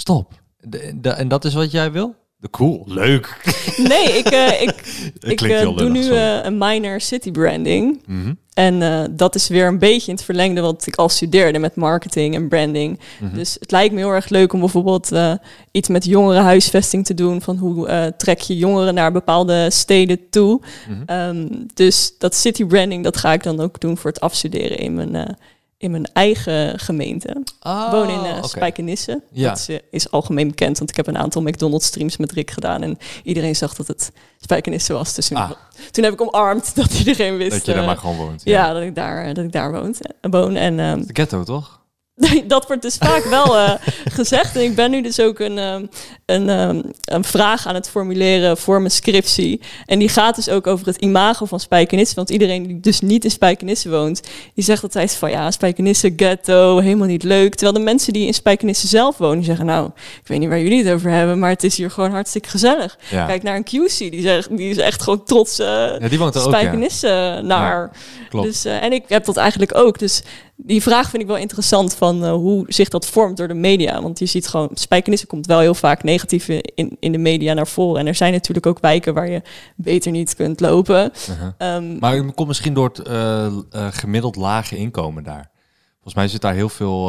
[0.00, 0.32] stop.
[0.60, 2.14] De, de- en dat is wat jij wil?
[2.36, 3.36] De cool, leuk.
[3.76, 4.82] Nee, ik, eh, ik,
[5.20, 8.02] ik eh, doe lullig, nu eh, een minor city branding.
[8.06, 11.58] Mhm, En eh, dat is weer een beetje in het verlengde wat ik al studeerde
[11.58, 13.00] met marketing en branding.
[13.20, 13.34] mhm.
[13.34, 15.32] Dus het lijkt me heel erg leuk om bijvoorbeeld eh,
[15.70, 17.42] iets met jongerenhuisvesting te doen.
[17.42, 20.60] Van hoe eh, trek je jongeren naar bepaalde steden toe.
[20.88, 21.02] Mhm.
[21.06, 24.94] Ehm, dus dat city branding, dat ga ik dan ook doen voor het afstuderen in
[24.94, 25.34] mijn, eh,
[25.80, 27.42] in mijn eigen gemeente.
[27.62, 28.46] Oh, Ik woon in oké.
[28.48, 29.22] Spijkenisse.
[29.32, 29.48] Ja.
[29.48, 32.50] Dat is, eh, is algemeen bekend, want ik heb een aantal McDonald's streams met Rick
[32.50, 32.82] gedaan.
[32.82, 35.14] En iedereen zag dat het Spijkenisse was.
[35.14, 35.50] Dus toen, Ah.
[35.90, 38.40] toen heb ik omarmd dat iedereen wist Dat je daar eh, maar gewoon woont.
[38.44, 40.54] ja, dat ik daar, dat ik daar woont, woon.
[40.56, 41.79] En ehm, De ghetto, toch?
[42.46, 43.72] dat wordt dus vaak wel eh,
[44.04, 44.56] gezegd.
[44.56, 45.86] En ik ben nu dus ook een, ehm,
[46.26, 49.60] een, ehm, een vraag aan het formuleren voor mijn scriptie.
[49.86, 52.14] En die gaat dus ook over het imago van Spijkenisse.
[52.14, 54.20] Want iedereen die dus niet in Spijkenisse woont,
[54.54, 57.54] die zegt altijd van ja, Spijkenisse ghetto, helemaal niet leuk.
[57.54, 60.60] Terwijl de mensen die in Spijkenisse zelf wonen, die zeggen nou, ik weet niet waar
[60.60, 62.98] jullie het over hebben, maar het is hier gewoon hartstikke gezellig.
[63.10, 63.26] Ja.
[63.26, 65.66] Kijk naar een QC, die, zegt, die is echt gewoon trots eh
[65.98, 66.58] ja, die woont er ook, ja.
[66.58, 67.90] Spijkenisse naar.
[68.28, 68.46] Klopt.
[68.46, 69.98] Dus, eh, en ik heb dat eigenlijk ook.
[69.98, 70.22] Dus
[70.62, 74.02] die vraag vind ik wel interessant van eh, hoe zich dat vormt door de media.
[74.02, 77.66] Want je ziet gewoon, Spijkenisse komt wel heel vaak negatief in, in de media naar
[77.66, 78.00] voren.
[78.00, 79.42] En er zijn natuurlijk ook wijken waar je
[79.76, 81.12] beter niet kunt lopen.
[81.30, 81.48] Uh-huh.
[81.58, 83.52] Ehm, Maar het komt misschien door het eh, eh,
[83.90, 85.50] gemiddeld lage inkomen daar.
[85.92, 87.02] Volgens mij zit daar heel veel,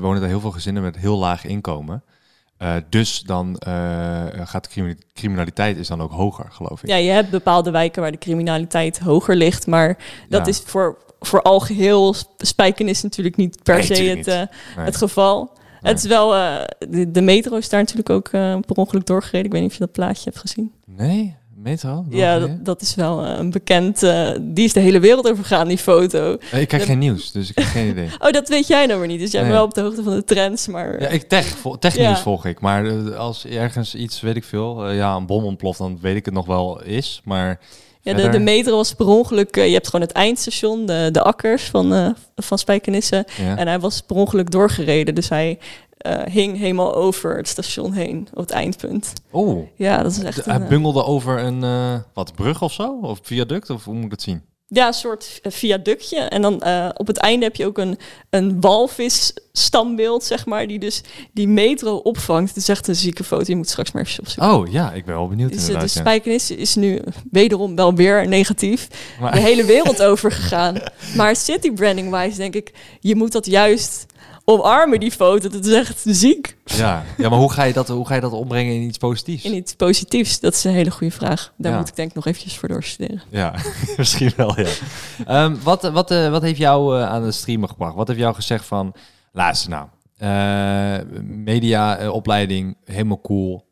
[0.00, 2.02] wonen daar heel veel gezinnen met heel laag inkomen.
[2.88, 3.56] Dus dan
[4.44, 6.88] gaat de crimi- criminaliteit is dan ook hoger, geloof ik.
[6.88, 9.66] ja, je hebt bepaalde wijken waar de criminaliteit hoger ligt.
[9.66, 9.98] Maar
[10.28, 10.52] dat Ja.
[10.52, 14.34] is voor, voor algeheel Spijkenisse natuurlijk niet per Nee, se het, eh,
[14.76, 14.84] Nee.
[14.84, 15.50] het geval.
[15.82, 15.92] Nee.
[15.92, 16.56] Het is wel, eh,
[16.88, 19.46] de, de metro is daar natuurlijk ook eh, per ongeluk doorgereden.
[19.46, 20.72] Ik weet niet of je dat plaatje hebt gezien.
[20.86, 22.04] Nee, metro?
[22.08, 24.00] Ja, dat, dat is wel een bekend.
[24.40, 26.32] die is de hele wereld over gegaan, die foto.
[26.32, 28.08] Ik kijk de- geen nieuws, dus ik heb geen idee.
[28.18, 29.20] Oh, dat weet jij nou weer niet.
[29.20, 31.00] Dus jij bent wel op de hoogte van de trends, maar.
[31.00, 32.22] Ja, ik tech, technieuws Ja.
[32.22, 32.60] volg ik.
[32.60, 36.34] Maar als ergens iets, weet ik veel, ja, een bom ontploft, dan weet ik het
[36.34, 37.20] nog wel is.
[37.24, 37.60] Maar
[38.02, 39.56] Ja, de, de metro was per ongeluk.
[39.56, 43.26] eh, je hebt gewoon het eindstation, de, de akkers van, eh van Spijkenisse.
[43.36, 43.56] ja.
[43.56, 45.14] En hij was per ongeluk doorgereden.
[45.14, 45.58] Dus hij
[45.98, 49.12] eh, hing helemaal over het station heen, op het eindpunt.
[49.30, 50.44] Oh, Ja, dat is echt.
[50.44, 51.60] de- Een, hij bungelde over een
[52.14, 52.98] wat brug of zo?
[53.02, 53.70] Of viaduct?
[53.70, 54.42] Of hoe moet ik dat zien?
[54.72, 56.18] Ja, een soort eh, viaductje.
[56.18, 57.98] En dan eh, op het einde heb je ook een,
[58.30, 61.00] een walvis-standbeeld, zeg maar, die dus
[61.32, 62.48] die metro opvangt.
[62.48, 63.44] Het is echt een zieke foto.
[63.46, 64.52] Je moet straks maar even opzoeken.
[64.54, 65.86] Oh ja, ik ben wel benieuwd Dus, eh, de ja.
[65.86, 68.88] Spijkenisse is nu wederom wel weer negatief.
[69.20, 70.76] Maar- De hele wereld over gegaan.
[71.16, 74.06] Maar city branding wise denk ik, je moet dat juist
[74.50, 75.48] omarmen die foto.
[75.48, 76.56] Dat is echt ziek.
[76.64, 79.44] Ja, ja maar hoe ga, je dat, hoe ga je dat ombrengen in iets positiefs?
[79.44, 81.52] In iets positiefs, dat is een hele goede vraag.
[81.56, 81.78] Daar Ja.
[81.78, 83.22] moet ik denk ik nog eventjes voor doorstuderen.
[83.28, 83.54] Ja,
[83.96, 84.68] misschien wel, ja.
[85.26, 87.94] Ehm, wat, wat, eh, wat heeft jou eh, aan de streamen gebracht?
[87.94, 88.94] Wat heeft jou gezegd van,
[89.32, 93.68] luister nou, eh, media eh, opleiding, helemaal cool.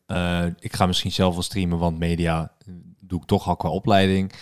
[0.59, 2.53] Ik ga misschien zelf wel streamen, want media
[3.01, 4.33] doe ik toch al qua opleiding.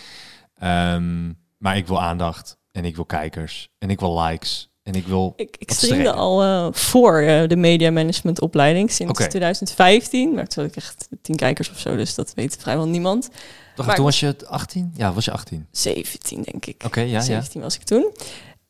[0.57, 5.07] Ehm, maar ik wil aandacht en ik wil kijkers en ik wil likes en ik
[5.07, 5.33] wil...
[5.35, 9.27] Ik, ik streamde al eh, voor eh, de media management opleiding sinds Oké.
[9.27, 10.33] 2015.
[10.33, 13.29] Maar toen had ik echt tien kijkers of zo, dus dat weet vrijwel niemand.
[13.75, 14.93] Toch, maar- toen was je 18?
[14.95, 15.67] Ja, was je 18?
[15.71, 16.83] 17 denk ik.
[16.85, 17.21] Oké, ja, ja.
[17.21, 18.11] 17 was ik toen.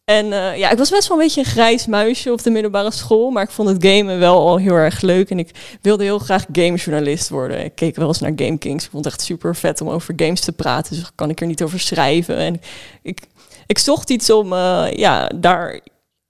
[0.03, 2.91] En eh, ja, ik was best wel een beetje een grijs muisje op de middelbare
[2.91, 3.29] school.
[3.29, 5.29] Maar ik vond het gamen wel al heel erg leuk.
[5.29, 7.63] En ik wilde heel graag gamejournalist worden.
[7.63, 8.85] Ik keek wel eens naar Game Kings.
[8.85, 10.95] Ik vond het echt super vet om over games te praten.
[10.95, 12.37] Dus kan ik er niet over schrijven.
[12.37, 12.61] En
[13.01, 13.19] ik,
[13.67, 14.53] ik zocht iets om
[14.93, 15.81] ja, daar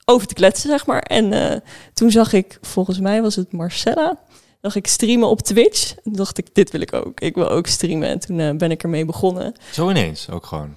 [0.10, 1.02] over te kletsen, zeg maar.
[1.02, 1.60] En eh,
[1.94, 4.20] toen zag ik, volgens mij was het Marcella.
[4.62, 5.92] Zag ik streamen op Twitch.
[5.92, 7.20] En toen dacht ik, dit wil ik ook.
[7.20, 8.08] Ik wil ook streamen.
[8.08, 9.54] En toen eh, ben ik ermee begonnen.
[9.72, 10.76] Zo ineens ook gewoon.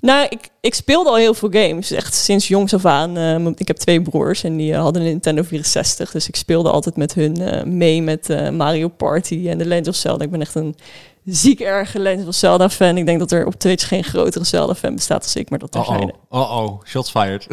[0.00, 1.90] Nou, ik, ik speelde al heel veel games.
[1.90, 3.16] Echt sinds jongs af aan.
[3.16, 6.10] Eh, ik heb twee broers en die hadden een Nintendo 64.
[6.10, 7.38] Dus ik speelde altijd met hun
[7.76, 10.24] mee met Mario Party en The Legend of Zelda.
[10.24, 10.76] Ik ben echt een
[11.24, 12.96] ziek erge Legend of Zelda fan.
[12.96, 15.72] Ik denk dat er op Twitch geen grotere Zelda fan bestaat als ik, maar dat
[15.72, 16.14] terzijde.
[16.28, 17.46] oh, oh oh, shots fired.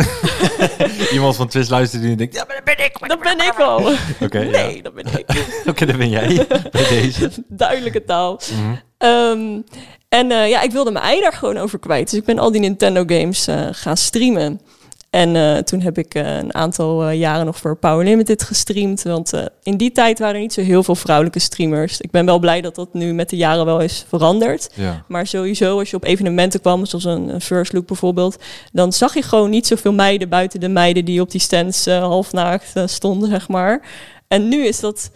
[1.13, 3.07] Iemand van Twitch luistert die en denkt, ja, maar dat ben ik.
[3.07, 3.91] Dat ben ik al.
[4.25, 4.39] Oké.
[4.39, 5.45] Nee, dat ben ik.
[5.65, 7.31] Oké, dat ben jij bij deze.
[7.47, 8.39] Duidelijke taal.
[8.51, 8.75] Mhm.
[8.97, 9.61] Ehm,
[10.09, 12.09] en eh, ja, ik wilde mijn ei daar gewoon over kwijt.
[12.09, 14.61] Dus ik ben al die Nintendo games eh, gaan streamen.
[15.09, 19.03] En eh, toen heb ik eh, een aantal eh, jaren nog voor Power Limited gestreamd.
[19.03, 22.01] Want in die tijd waren er niet zo heel veel vrouwelijke streamers.
[22.01, 24.69] Ik ben wel blij dat dat nu met de jaren wel is veranderd.
[24.73, 25.03] Ja.
[25.07, 28.37] Maar sowieso, als je op evenementen kwam, zoals een, een First Look bijvoorbeeld,
[28.71, 32.73] dan zag je gewoon niet zoveel meiden buiten de meiden die op die stands halfnaakt
[32.85, 33.81] stonden, zeg maar.
[34.27, 35.11] En nu is dat.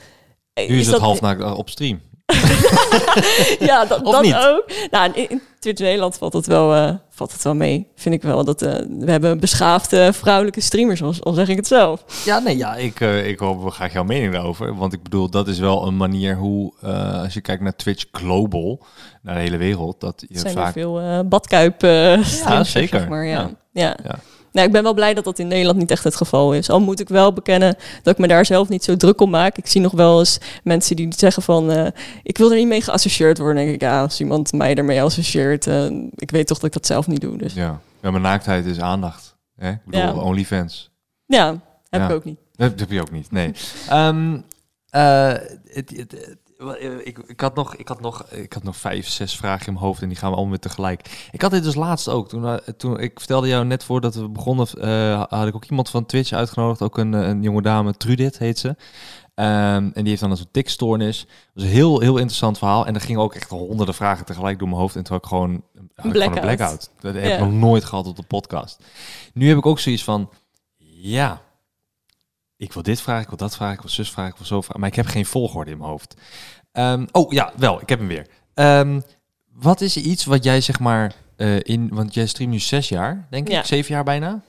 [0.53, 2.01] Nu is, het dat, half naakt op stream.
[3.69, 4.35] ja, dat, dat niet?
[4.35, 4.65] ook.
[4.91, 7.87] Nou, in, in Twitch Nederland valt het wel, eh, valt het wel mee.
[7.95, 11.67] Vind ik wel dat eh, we hebben beschaafde vrouwelijke streamers, al, al zeg ik het
[11.67, 12.03] zelf.
[12.25, 14.75] Ja, nee, ja, ik, eh, ik hoop graag jouw mening daarover.
[14.75, 16.73] Want ik bedoel, dat is wel een manier hoe,
[17.23, 18.85] als je kijkt naar Twitch global,
[19.21, 20.73] naar de hele wereld, dat je zijn vaak...
[20.73, 21.79] veel badkuip
[22.21, 22.99] streamers, zeker.
[22.99, 23.39] Zeg maar, ja.
[23.39, 23.51] Ja.
[23.71, 23.97] Ja.
[24.03, 24.19] Ja.
[24.53, 26.69] Nou, ik ben wel blij dat dat in Nederland niet echt het geval is.
[26.69, 29.57] Al moet ik wel bekennen dat ik me daar zelf niet zo druk om maak.
[29.57, 31.71] Ik zie nog wel eens mensen die zeggen van...
[31.71, 31.87] eh,
[32.23, 33.55] ik wil er niet mee geassocieerd worden.
[33.55, 35.67] Dan denk ik, ja, als iemand mij ermee associeert...
[35.67, 35.85] eh,
[36.15, 37.37] ik weet toch dat ik dat zelf niet doe.
[37.37, 37.79] Dus Ja.
[38.01, 39.35] ja, maar naaktheid is aandacht.
[39.55, 39.71] Hè?
[39.71, 40.13] Ik bedoel, Ja.
[40.13, 40.91] OnlyFans.
[41.25, 41.47] ja,
[41.89, 42.07] heb Ja.
[42.09, 42.39] ik ook niet.
[42.55, 43.51] Dat heb je ook niet, nee.
[43.89, 44.37] Ehm,
[44.89, 45.27] eh,
[45.67, 46.35] het, het-
[47.03, 49.85] ik, ik, had nog, ik, had nog, ik had nog vijf, zes vragen in mijn
[49.85, 51.27] hoofd en die gaan we allemaal weer tegelijk.
[51.31, 52.29] Ik had dit dus laatst ook.
[52.29, 55.89] Toen, eh, toen ik vertelde jou net voordat we begonnen, eh, had ik ook iemand
[55.89, 56.81] van Twitch uitgenodigd.
[56.81, 58.75] Ook een, eh, een jonge dame, Trudit heet ze.
[59.35, 59.47] Ehm,
[59.83, 61.19] en die heeft dan een soort tikstoornis.
[61.19, 62.85] Dat was een heel, heel interessant verhaal.
[62.85, 64.95] En er gingen ook echt honderden vragen tegelijk door mijn hoofd.
[64.95, 66.41] En toen had ik gewoon, had ik gewoon een blackout.
[66.41, 66.89] blackout.
[66.99, 68.83] Dat heb ik nog nooit gehad op de podcast.
[69.33, 70.29] Nu heb ik ook zoiets van,
[71.01, 71.41] ja,
[72.63, 74.61] ik wil dit vragen, ik wil dat vragen, ik wil zus vragen, ik wil zo
[74.61, 74.79] vragen.
[74.79, 76.13] Maar ik heb geen volgorde in mijn hoofd.
[76.71, 78.27] Ehm, oh ja, wel, ik heb hem weer.
[78.53, 79.01] Ehm,
[79.51, 83.27] wat is iets wat jij zeg maar eh, in, want jij streamt nu zes jaar,
[83.29, 83.63] denk ik, Ja.
[83.63, 84.41] zeven jaar bijna,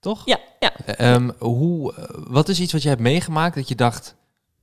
[0.00, 0.22] toch?
[0.24, 0.72] Ja, ja.
[0.84, 4.14] Ehm, hoe, eh, wat is iets wat je hebt meegemaakt dat je dacht,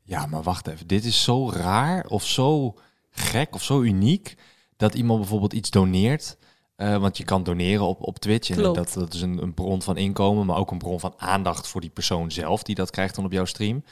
[0.04, 2.76] ja, maar wacht even, dit is zo raar of zo
[3.10, 4.36] gek of zo uniek
[4.78, 6.38] dat iemand bijvoorbeeld iets doneert.
[6.82, 8.76] Eh, want je kan doneren op, op Twitch en Klopt.
[8.76, 11.82] dat, dat is een, een bron van inkomen, maar ook een bron van aandacht voor
[11.82, 13.84] die persoon zelf die dat krijgt dan op jouw stream.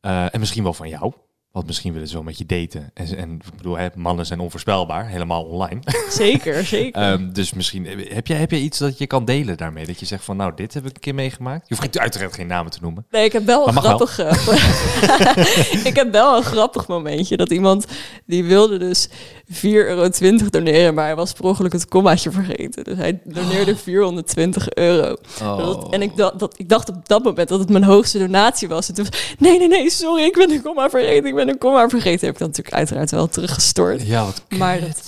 [0.00, 1.12] Eh, en misschien wel van jou.
[1.52, 2.90] Want misschien willen ze wel met je daten.
[2.94, 5.80] En, en ik bedoel, hè, mannen zijn onvoorspelbaar, helemaal online.
[6.10, 7.02] Zeker, zeker.
[7.02, 9.86] Ehm, dus misschien heb jij, heb jij iets dat je kan delen daarmee?
[9.86, 11.68] Dat je zegt van, nou, dit heb ik een keer meegemaakt.
[11.68, 13.06] Je hoeft uiteraard geen namen te noemen.
[13.10, 13.82] Nee, ik heb wel een wel.
[13.82, 14.18] grappig.
[14.18, 17.86] eh, ik heb wel een grappig momentje dat iemand
[18.26, 19.08] die wilde dus
[19.52, 20.08] 4,20 euro
[20.50, 22.84] doneren, maar hij was per ongeluk het kommaatje vergeten.
[22.84, 25.16] Dus hij doneerde 420 euro.
[25.38, 28.68] Dat- en ik dacht, dat, ik dacht op dat moment dat het mijn hoogste donatie
[28.68, 28.88] was.
[28.88, 31.28] En toen was nee, nee, nee, sorry, ik ben een komma vergeten.
[31.28, 32.26] Ik ben een komma vergeten.
[32.26, 34.06] Heb ik dan natuurlijk uiteraard wel teruggestort.
[34.06, 35.02] Ja, wat Maar dat,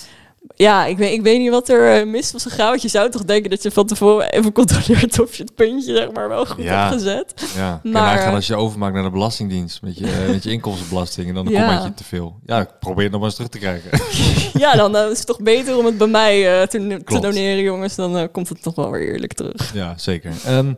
[0.60, 2.68] ja, ik weet, ik weet niet wat er eh, mis was gegaan.
[2.68, 5.94] Want je zou toch denken dat je van tevoren even controleert of je het puntje
[5.96, 6.80] zeg maar wel goed Ja.
[6.88, 7.34] hebt gezet.
[7.56, 11.34] Ja, Maar- nagaan als je overmaakt naar de belastingdienst met je, met je inkomstenbelasting en
[11.34, 11.58] dan een Ja.
[11.66, 12.38] kommaatje te veel.
[12.46, 13.90] Ja, ik probeer het nog maar eens terug te krijgen.
[14.60, 17.62] Ja, dan eh, is het toch beter om het bij mij eh, te, te doneren,
[17.62, 17.94] jongens.
[17.94, 19.74] Dan komt het toch wel weer eerlijk terug.
[19.74, 20.32] ja, zeker.
[20.44, 20.72] Ehm,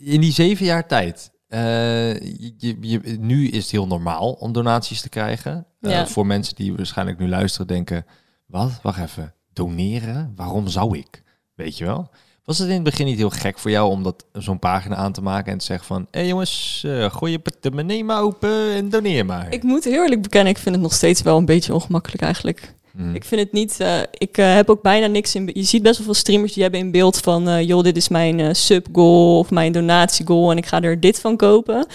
[0.00, 5.00] in die zeven jaar tijd, je, je, je- nu is het heel normaal om donaties
[5.00, 5.66] te krijgen.
[5.80, 6.06] Ja.
[6.06, 8.06] Voor mensen die waarschijnlijk nu luisteren denken,
[8.46, 8.78] wat?
[8.82, 10.32] Wacht even, doneren?
[10.36, 11.22] Waarom zou ik?
[11.54, 12.10] Weet je wel?
[12.44, 15.12] Was het in het begin niet heel gek voor jou om dat zo'n pagina aan
[15.12, 16.06] te maken en te zeggen van...
[16.10, 19.52] Hé hey jongens, uh, gooi je portemonnee maar open en doneer maar.
[19.52, 22.74] Ik moet heel eerlijk bekennen, ik vind het nog steeds wel een beetje ongemakkelijk eigenlijk.
[22.92, 23.14] Mm.
[23.14, 23.80] Ik vind het niet.
[23.80, 25.50] uh, ik uh, heb ook bijna niks in.
[25.52, 27.48] Je ziet best wel veel streamers die hebben in beeld van.
[27.48, 31.00] Uh, joh, dit is mijn sub goal of mijn donatie goal en ik ga er
[31.00, 31.86] dit van kopen.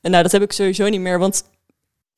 [0.00, 1.44] En nou, dat heb ik sowieso niet meer, want.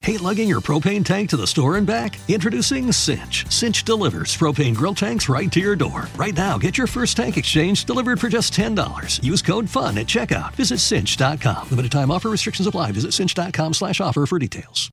[0.02, 2.18] Hey, lugging your propane tank to the store and back?
[2.26, 3.44] Introducing Cinch.
[3.50, 6.08] Cinch delivers propane grill tanks right to your door.
[6.16, 9.22] Right now, get your first tank exchange delivered for just $10.
[9.22, 10.54] Use code FUN at checkout.
[10.54, 11.68] Visit cinch.com.
[11.70, 12.92] Limited time offer restrictions apply.
[12.92, 14.90] Visit cinch.com slash offer for details.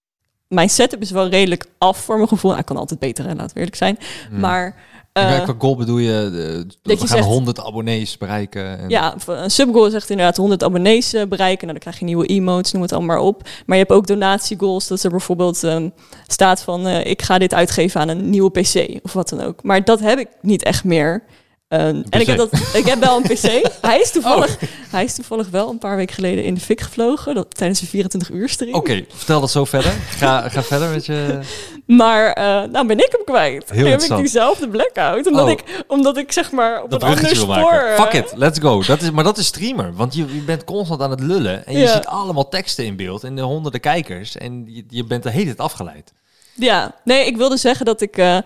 [0.48, 2.54] Mijn setup is wel redelijk af voor mijn gevoel.
[2.54, 3.98] Hij kan altijd beter, hè, laten we eerlijk zijn.
[4.30, 4.40] Mm.
[4.40, 4.76] Maar...
[5.18, 8.80] Uh, qua goal bedoel je, uh, dat we gaan zegt, 100 abonnees bereiken?
[8.80, 8.90] En...
[8.90, 11.68] Ja, een subgoal zegt inderdaad 100 abonnees uh, bereiken.
[11.68, 13.44] Nou, dan krijg je nieuwe emotes, noem het allemaal maar op.
[13.66, 14.88] Maar je hebt ook donatiegoals.
[14.88, 15.94] Dat er bijvoorbeeld um,
[16.28, 16.88] staat van...
[16.88, 19.64] ik ga dit uitgeven aan een nieuwe PC of wat dan ook.
[19.64, 21.24] Maar dat heb ik niet echt meer.
[21.70, 23.42] Uh, en ik heb, dat, ik heb wel een PC.
[23.82, 24.70] hij, is toevallig, oh.
[24.90, 27.36] hij is toevallig wel een paar weken geleden in de fik gevlogen.
[27.36, 28.74] Dat, tijdens een 24 uur stream.
[28.74, 29.92] Oké, okay, vertel dat zo verder.
[29.92, 31.40] Ga, ga verder met je...
[31.86, 33.70] Maar uh, nou ben ik hem kwijt.
[33.70, 35.28] Heel heb ik diezelfde blackout.
[35.28, 35.50] Omdat, oh.
[35.50, 37.48] ik, omdat ik zeg maar op dat een ander spoor...
[37.48, 37.96] Maken.
[37.96, 38.84] Fuck it, let's go.
[38.84, 39.94] Dat is, maar dat is streamer.
[39.94, 41.66] Want je, je bent constant aan het lullen.
[41.66, 41.94] En je ja.
[41.94, 43.24] ziet allemaal teksten in beeld.
[43.24, 44.38] En de honderden kijkers.
[44.38, 46.14] En je, je bent de hele tijd afgeleid.
[46.54, 48.38] Ja, nee, ik wilde zeggen dat ik uh,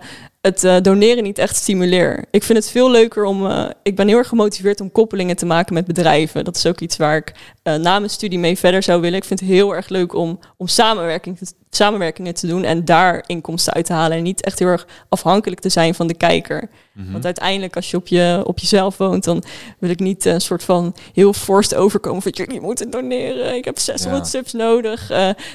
[0.42, 2.24] het uh, doneren niet echt stimuleer.
[2.30, 3.46] Ik vind het veel leuker om.
[3.46, 6.44] Uh, ik ben heel erg gemotiveerd om koppelingen te maken met bedrijven.
[6.44, 9.18] Dat is ook iets waar ik na mijn studie mee verder zou willen.
[9.18, 13.24] Ik vind het heel erg leuk om, om samenwerking te, samenwerkingen te doen en daar
[13.26, 14.16] inkomsten uit te halen.
[14.16, 16.68] En niet echt heel erg afhankelijk te zijn van de kijker.
[16.92, 17.12] Mhm.
[17.12, 19.42] Want uiteindelijk, als je op, je op jezelf woont, dan
[19.78, 23.56] wil ik niet een soort van heel forced overkomen van jullie moeten doneren.
[23.56, 24.30] Ik heb 600 Ja.
[24.30, 25.08] subs nodig.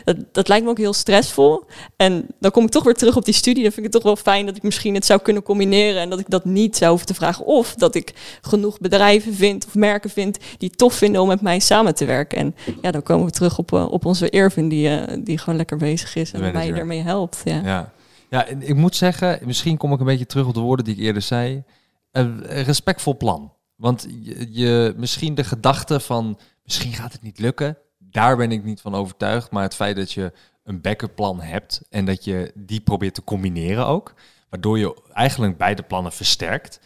[0.03, 1.63] Dat, dat lijkt me ook heel stressvol.
[1.95, 3.63] En dan kom ik toch weer terug op die studie.
[3.63, 6.01] Dan vind ik het toch wel fijn dat ik misschien het zou kunnen combineren.
[6.01, 7.45] En dat ik dat niet zou hoeven te vragen.
[7.45, 11.59] Of dat ik genoeg bedrijven vind of merken vind die tof vinden om met mij
[11.59, 12.37] samen te werken.
[12.37, 15.55] En ja, dan komen we terug op, uh, op onze Irvin, die, uh, die gewoon
[15.55, 17.41] lekker bezig is en mij ermee helpt.
[17.43, 17.61] Ja.
[17.63, 17.91] Ja.
[18.29, 20.95] ja, en ik moet zeggen, misschien kom ik een beetje terug op de woorden die
[20.95, 21.63] ik eerder zei.
[22.11, 23.51] Een respectvol plan.
[23.75, 28.63] Want je, je misschien de gedachte van misschien gaat het niet lukken, daar ben ik
[28.63, 29.51] niet van overtuigd.
[29.51, 30.31] Maar het feit dat je
[30.63, 34.13] een backup plan hebt en dat je die probeert te combineren ook,
[34.49, 36.79] waardoor je eigenlijk beide plannen versterkt.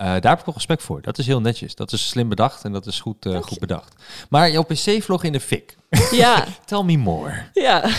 [0.00, 1.02] Uh, daar heb ik wel respect voor.
[1.02, 1.74] Dat is heel netjes.
[1.74, 3.94] Dat is slim bedacht en dat is goed, uh, goed bedacht.
[4.28, 5.76] Maar jouw PC vlog in de fik.
[6.10, 6.44] Ja.
[6.64, 7.44] Tell me more.
[7.52, 7.84] Ja,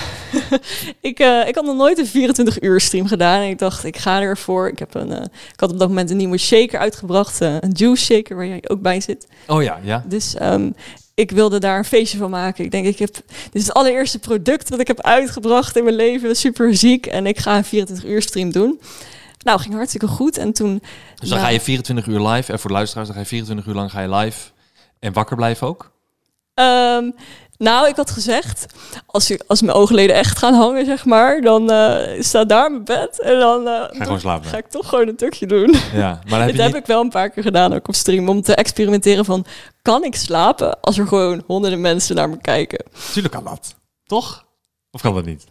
[1.01, 3.41] ik, uh, ik had nog nooit een 24 uur stream gedaan.
[3.41, 4.67] En ik dacht, ik ga ervoor.
[4.67, 5.21] Ik, heb een, uh,
[5.53, 7.41] ik had op dat moment een nieuwe shaker uitgebracht.
[7.41, 9.27] Uh, een juice shaker waar jij ook bij zit.
[9.47, 10.03] Oh ja, ja.
[10.07, 10.75] Dus um,
[11.19, 12.63] ik wilde daar een feestje van maken.
[12.63, 15.95] Ik denk, ik heb, dit is het allereerste product dat ik heb uitgebracht in mijn
[15.95, 16.35] leven.
[16.35, 17.05] Super ziek.
[17.05, 18.79] En ik ga een 24 uur stream doen.
[19.43, 20.37] Nou, ging hartstikke goed.
[20.37, 20.79] En toen...
[21.15, 22.51] Dus dan nou, ga je 24 uur live.
[22.51, 24.49] En voor de luisteraars, dan ga je 24 uur lang ga je live.
[24.99, 25.91] En wakker blijven ook?
[26.53, 27.15] Um,
[27.63, 28.65] nou, ik had gezegd,
[29.05, 32.83] als, je, als mijn oogleden echt gaan hangen, zeg maar, dan uh, staat daar mijn
[32.83, 34.49] bed en dan, uh, ga, gewoon slapen.
[34.49, 35.75] ga ik toch gewoon een tukje doen.
[35.93, 38.41] Ja, maar heb Dit heb ik wel een paar keer gedaan, ook op stream, om
[38.41, 39.45] te experimenteren van,
[39.81, 42.85] kan ik slapen als er gewoon honderden mensen naar me kijken?
[43.11, 43.75] Tuurlijk kan dat.
[44.05, 44.45] Toch?
[44.91, 45.45] Of kan dat niet?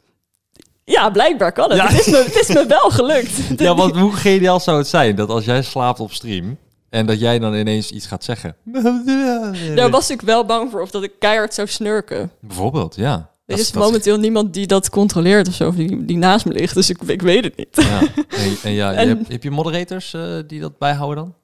[0.85, 1.79] Ja, blijkbaar kan het.
[1.79, 1.87] Ja.
[1.87, 3.31] Het, is me, het is me wel gelukt.
[3.57, 6.59] Ja, want hoe geniaal zou het zijn dat als jij slaapt op stream...
[6.91, 8.57] En dat jij dan ineens iets gaat zeggen.
[9.77, 12.31] Daar was ik wel bang voor, of dat ik keihard zou snurken.
[12.41, 13.31] Bijvoorbeeld, ja.
[13.47, 14.21] Er is momenteel is...
[14.21, 17.23] niemand die dat controleert of zo, of die, die naast me ligt, dus ik, ik
[17.23, 17.69] weet het niet.
[17.73, 18.01] Ja.
[18.29, 21.35] En, en ja, en, je hebt, heb je moderators uh, die dat bijhouden dan?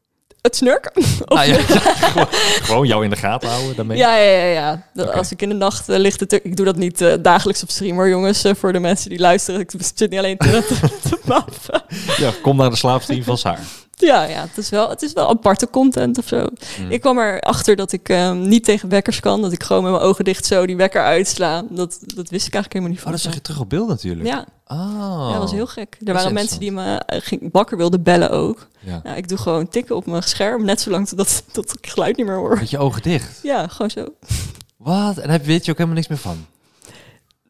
[0.41, 0.93] Het snurken?
[1.25, 2.27] Nou, ja, gewoon,
[2.63, 3.99] gewoon, jou in de gaten houden daarmee?
[3.99, 4.47] Ja, ja, ja.
[4.47, 4.89] ja.
[4.95, 5.19] Dat, okay.
[5.19, 7.71] Als ik in de nacht uh, ligt, te, ik doe dat niet uh, dagelijks op
[7.71, 9.61] streamer, jongens, voor de mensen die luisteren.
[9.61, 11.83] Ik zit niet alleen te, te, te.
[12.17, 13.61] Ja, kom naar de slaapstream van Saar.
[13.97, 16.47] Ja, ja het, is wel, het is wel aparte content of zo.
[16.81, 16.91] Mm.
[16.91, 19.43] Ik kwam erachter dat ik um, niet tegen wekkers kan.
[19.43, 21.65] Dat ik gewoon met mijn ogen dicht zo die wekker uitsla.
[21.71, 23.07] Dat, dat wist ik eigenlijk helemaal niet van.
[23.07, 24.27] Oh, dat zag je terug op beeld natuurlijk.
[24.27, 24.47] Ja.
[24.67, 25.27] Oh.
[25.27, 25.97] Ja, dat was heel gek.
[26.05, 28.67] Er waren mensen die me uh, ging, wakker wilden bellen ook.
[28.81, 29.01] Ja.
[29.03, 30.65] Nou, ik doe gewoon tikken op mijn scherm.
[30.65, 32.57] Net zolang tot, tot ik geluid niet meer hoor.
[32.59, 33.39] Met je ogen dicht?
[33.43, 34.07] Ja, gewoon zo.
[34.77, 35.19] Wat?
[35.19, 36.47] En heb, weet je ook helemaal niks meer van?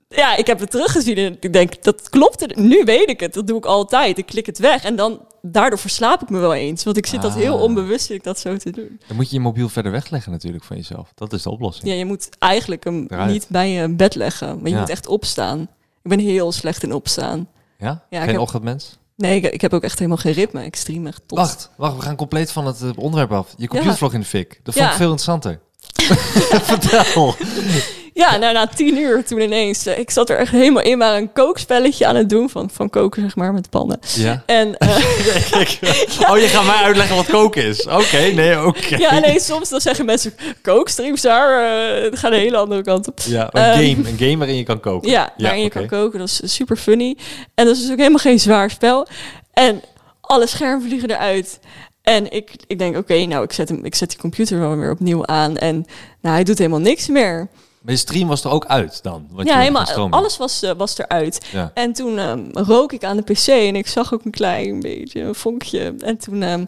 [0.09, 2.57] Ja, ik heb het teruggezien en ik denk, dat klopt.
[2.57, 3.35] Nu weet ik het.
[3.35, 4.19] Dat doe ik altijd.
[4.19, 6.85] Ik klik het weg en dan daardoor verslaap ik me wel eens.
[6.85, 7.23] Want ik zit ah.
[7.23, 9.01] dat heel onbewust ik dat zo te doen.
[9.07, 11.13] Dan moet je je mobiel verder wegleggen natuurlijk van jezelf.
[11.15, 11.89] Dat is de oplossing.
[11.89, 13.31] Ja, je moet eigenlijk hem Eruit.
[13.31, 14.57] niet bij je bed leggen.
[14.57, 14.81] Maar je ja.
[14.81, 15.61] moet echt opstaan.
[16.03, 17.49] Ik ben heel slecht in opstaan.
[17.79, 18.05] Ja?
[18.11, 18.39] ja geen heb...
[18.39, 18.99] ochtendmens?
[19.17, 20.65] Nee, ik, ik, heb ook echt helemaal geen ritme.
[20.65, 21.39] Ik stream echt tot.
[21.39, 23.55] Wacht, wacht, we gaan compleet van het uh, onderwerp af.
[23.57, 24.17] Je computervlog ja.
[24.17, 24.61] in de fik.
[24.63, 25.61] Dat vond ik veel interessanter.
[26.71, 27.35] Vertel.
[28.15, 29.87] Ja, nou, na tien uur toen ineens.
[29.87, 32.51] eh, ik zat er echt helemaal in, maar een kookspelletje aan het doen.
[32.51, 33.99] Van, van koken, zeg maar, met pannen.
[34.17, 34.43] Ja.
[34.47, 34.89] En eh,
[36.31, 37.87] Oh, je gaat mij uitleggen wat koken is.
[37.87, 38.97] Oké, nee, oké.
[38.97, 41.65] ja, nee, soms dan zeggen mensen kookstreams daar.
[41.97, 43.19] eh het gaat een hele andere kant op.
[43.25, 44.09] Ja, een Ehm, game.
[44.11, 45.11] Een game waarin je kan koken.
[45.11, 45.79] Ja, waarin je oké.
[45.79, 46.19] kan koken.
[46.19, 47.17] Dat is super funny.
[47.55, 49.07] En dat is ook helemaal geen zwaar spel.
[49.53, 49.83] En
[50.21, 51.59] alle schermen vliegen eruit.
[52.03, 54.91] En ik, ik denk, oké, nou, ik zet, hem, ik zet die computer wel weer
[54.91, 55.57] opnieuw aan.
[55.57, 55.75] En
[56.21, 57.49] nou, hij doet helemaal niks meer.
[57.85, 59.27] Maar je stream was er ook uit dan?
[59.31, 60.11] Want ja, helemaal.
[60.11, 61.41] Alles was, eh, was eruit.
[61.53, 61.71] Ja.
[61.75, 65.21] En toen ehm, rook ik aan de pc en ik zag ook een klein beetje
[65.21, 65.95] een vonkje.
[65.99, 66.65] En toen, ehm,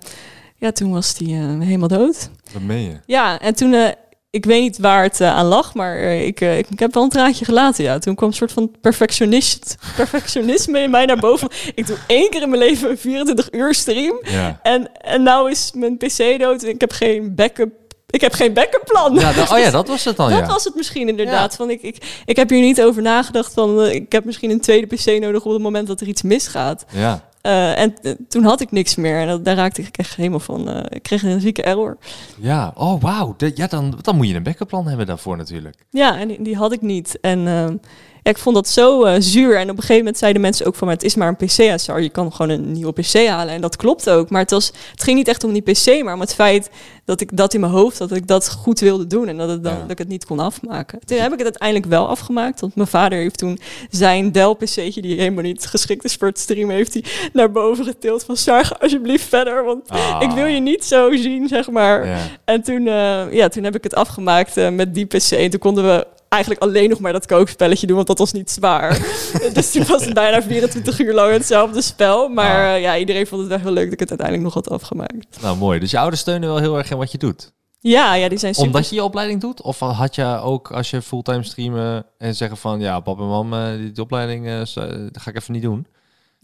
[0.56, 2.30] ja, toen was die eh, helemaal dood.
[2.52, 2.96] Wat meen je?
[3.06, 3.88] Ja, en toen, eh,
[4.30, 7.44] ik weet niet waar het aan lag, maar ik, ik, ik heb wel een traantje
[7.44, 7.84] gelaten.
[7.84, 11.48] Ja, toen kwam een soort van perfectionist, perfectionisme in mij naar boven.
[11.74, 14.18] Ik doe één keer in mijn leven een 24 uur stream.
[14.22, 14.60] Ja.
[14.62, 17.85] En, en nou is mijn pc dood en ik heb geen backup.
[18.06, 19.14] Ik heb geen backup plan.
[19.14, 20.46] ja oh ja, dat was het dan, Dat ja.
[20.46, 21.56] was het misschien inderdaad.
[21.56, 24.60] Van ik, ik, ik heb hier niet over nagedacht van eh, ik heb misschien een
[24.60, 26.84] tweede PC nodig op het moment dat er iets misgaat.
[26.92, 27.28] Ja.
[27.40, 29.20] Eh, en eh, toen had ik niks meer.
[29.20, 30.84] En dat, daar raakte ik echt helemaal van.
[30.88, 31.98] ik kreeg een zieke error.
[32.40, 33.34] Ja, oh wauw.
[33.54, 35.76] Ja, dan, dan moet je een backup plan hebben daarvoor natuurlijk.
[35.90, 37.18] Ja, en die, die had ik niet.
[37.20, 37.80] En
[38.26, 39.56] ja, ik vond dat zo eh, zuur.
[39.56, 40.86] En op een gegeven moment zeiden mensen ook van...
[40.86, 42.02] Maar het is maar een PC, Sar.
[42.02, 43.54] Je kan gewoon een nieuwe PC halen.
[43.54, 44.30] En dat klopt ook.
[44.30, 46.70] Maar het, was, het ging niet echt om die PC, maar om het feit
[47.04, 47.98] dat ik dat in mijn hoofd...
[47.98, 49.80] dat ik dat goed wilde doen en dat, het dan, Ja.
[49.80, 50.98] dat ik het niet kon afmaken.
[51.04, 52.60] Toen heb ik het uiteindelijk wel afgemaakt.
[52.60, 53.58] Want mijn vader heeft toen
[53.90, 55.02] zijn Dell-PC'tje...
[55.02, 56.74] die helemaal niet geschikt is voor het streamen...
[56.74, 58.36] heeft hij naar boven getild van...
[58.36, 60.16] Ga alsjeblieft verder, want Ah.
[60.20, 62.06] ik wil je niet zo zien, zeg maar.
[62.06, 62.18] Ja.
[62.44, 65.30] En toen, eh, ja, toen heb ik het afgemaakt eh, met die PC.
[65.30, 68.50] En toen konden we eigenlijk alleen nog maar dat kookspelletje doen, want dat was niet
[68.50, 68.98] zwaar.
[69.54, 72.28] dus toen was het bijna 24 uur lang hetzelfde spel.
[72.28, 72.74] Maar Ah.
[72.74, 75.42] eh, ja, iedereen vond het wel heel leuk dat ik het uiteindelijk nog had afgemaakt.
[75.42, 75.78] Nou, mooi.
[75.78, 77.52] Dus je ouders steunen wel heel erg in wat je doet.
[77.80, 78.68] Ja, ja die zijn super...
[78.70, 79.62] Omdat je je opleiding doet?
[79.62, 82.80] Of had je ook als je fulltime streamen en zeggen van...
[82.80, 85.86] Ja, pap en mam, eh, die, die opleiding eh, dat ga ik even niet doen.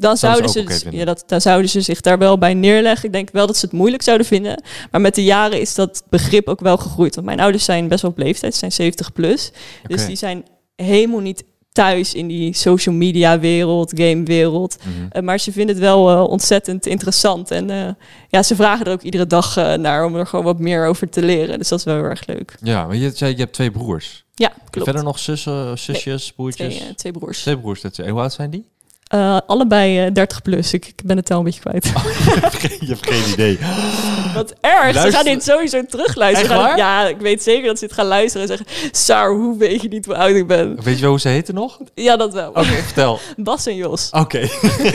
[0.03, 0.99] Dan Zouden ze vinden.
[0.99, 3.07] ja, dat, dan zouden ze zich daar wel bij neerleggen.
[3.07, 4.62] Ik denk wel dat ze het moeilijk zouden vinden.
[4.91, 7.15] Maar met de jaren is dat begrip ook wel gegroeid.
[7.15, 9.53] Want mijn ouders zijn best wel op leeftijd, ze zijn 70 plus.
[9.87, 10.45] Dus die zijn
[10.77, 14.77] helemaal niet thuis in die social media wereld, game wereld.
[14.79, 15.07] Mhm.
[15.09, 17.51] Eh, maar ze vinden het wel eh, ontzettend interessant.
[17.51, 17.88] En eh,
[18.29, 21.23] ja, ze vragen er ook iedere dag naar om er gewoon wat meer over te
[21.23, 21.59] leren.
[21.59, 22.55] Dus dat is wel heel erg leuk.
[22.62, 24.25] Ja, maar je zei je hebt twee broers.
[24.35, 24.85] Ja, klopt.
[24.87, 26.77] Verder nog zussen, zusjes, broertjes?
[26.77, 27.41] Twee, twee broers.
[27.41, 27.81] Twee broers.
[27.81, 28.65] Dat, en hoe oud zijn die?
[29.12, 30.72] Eh, allebei eh, 30 plus.
[30.72, 31.85] Ik, ik ben het tel een beetje kwijt.
[32.81, 33.59] je hebt geen idee.
[34.35, 35.01] Wat erg.
[35.01, 36.57] Ze gaan dit sowieso terugluisteren.
[36.57, 36.77] Gaan-?
[36.77, 38.90] Ja, ik weet zeker dat ze dit gaan luisteren en zeggen...
[38.92, 40.83] Saar, hoe weet je niet hoe oud ik ben?
[40.83, 41.79] Weet je wel hoe ze heten nog?
[41.81, 42.53] Oké, Ja, dat wel.
[42.64, 43.18] vertel.
[43.37, 44.09] Bas en Jos.
[44.12, 44.38] Oké.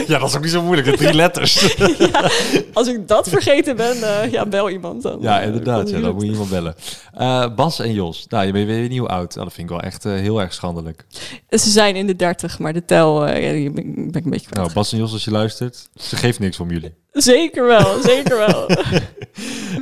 [0.06, 0.90] ja, dat is ook niet zo moeilijk.
[0.90, 1.74] De drie letters.
[1.98, 2.30] ja,
[2.72, 5.18] als ik dat vergeten ben, eh, ja, bel iemand dan.
[5.20, 5.88] ja, inderdaad.
[5.88, 6.74] Ja, het dan moet je iemand bellen.
[7.14, 8.26] Eh, Bas en Jos.
[8.28, 9.34] Nou, je weet niet hoe oud.
[9.34, 11.04] Nou, dat vind ik wel echt eh, heel erg schandelijk.
[11.50, 14.46] Ze zijn in de 30, maar de tel ja, ben, ik- ben ik een beetje
[14.50, 14.54] kwijt.
[14.54, 16.94] Nou, Bas en Jos, als je luistert, ze geeft niks om jullie.
[17.12, 18.66] Zeker wel, zeker wel.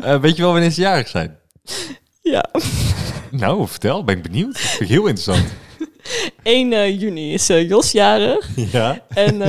[0.03, 1.38] Eh, weet je wel wanneer ze jarig zijn?
[2.23, 2.45] ja.
[3.31, 4.05] Nou, vertel.
[4.05, 4.53] Ben ik benieuwd.
[4.53, 5.45] Dat vind ik heel interessant.
[6.42, 8.49] 1 eh, juni is eh, Jos jarig.
[8.55, 9.03] ja.
[9.09, 9.42] En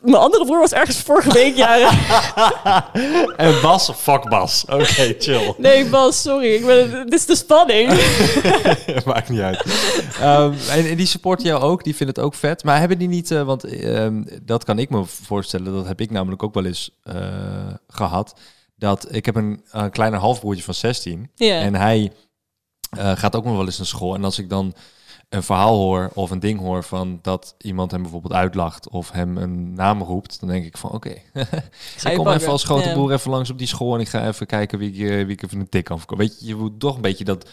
[0.00, 1.94] mijn andere broer was ergens vorige week jarig.
[3.36, 4.64] En Bas, fuck Bas.
[4.68, 5.54] Oké, chill.
[5.58, 6.54] Nee, Bas, sorry.
[6.54, 7.88] Ik ben, dit is de spanning.
[9.06, 9.64] Maakt niet uit.
[10.20, 12.64] Ehm, en, en die supporten jou ook, die vinden het ook vet.
[12.64, 16.42] Maar hebben die niet, want ehm, dat kan ik me voorstellen, dat heb ik namelijk
[16.42, 17.14] ook wel eens eh,
[17.88, 18.34] gehad.
[18.76, 21.60] Dat ik heb een, een kleiner halfbroertje van 16 Ja.
[21.60, 22.12] en hij
[22.90, 24.14] eh, gaat ook nog wel eens naar school.
[24.14, 24.74] En als ik dan
[25.28, 29.36] een verhaal hoor of een ding hoor van dat iemand hem bijvoorbeeld uitlacht of hem
[29.36, 31.08] een naam roept, dan denk ik van oké,
[32.04, 32.92] ik kom even als grote Ja.
[32.94, 35.32] broer even langs op die school en ik ga even kijken wie ik, eh, wie
[35.36, 36.26] ik even een tik kan verkopen.
[36.26, 37.48] Weet je, je moet toch een beetje dat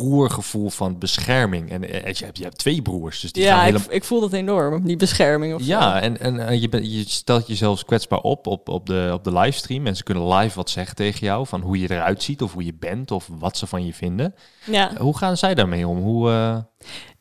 [0.00, 1.70] broergevoel van bescherming.
[1.70, 3.94] En eh, je hebt, je hebt twee broers, dus die gaan Ja, ik, helemaal...
[3.94, 5.54] ik voel dat enorm, die bescherming.
[5.54, 5.66] Of zo.
[5.66, 9.24] Ja, en, en eh, je, bent je stelt jezelf kwetsbaar op, op op de, op
[9.24, 9.82] de livestream.
[9.82, 12.74] Mensen kunnen live wat zeggen tegen jou, van hoe je eruit ziet of hoe je
[12.78, 14.34] bent of wat ze van je vinden.
[14.64, 14.90] ja.
[14.98, 15.98] Hoe gaan zij daarmee om?
[15.98, 16.56] Hoe, eh,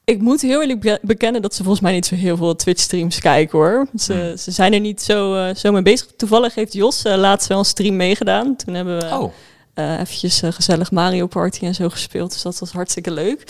[0.03, 3.19] Ik moet heel eerlijk be- bekennen dat ze volgens mij niet zo heel veel Twitch-streams
[3.19, 3.87] kijken hoor.
[3.95, 4.37] Ze, Hmm.
[4.37, 6.07] ze zijn er niet zo, eh, zo mee bezig.
[6.17, 8.55] Toevallig heeft Jos eh, laatst wel een stream meegedaan.
[8.55, 9.31] Toen hebben we Oh,
[9.73, 12.31] eh eventjes eh, gezellig Mario Party en zo gespeeld.
[12.31, 13.43] Dus dat was hartstikke leuk.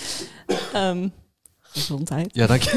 [0.73, 1.07] Ehm,
[1.61, 2.29] gezondheid.
[2.31, 2.71] ja, dank je.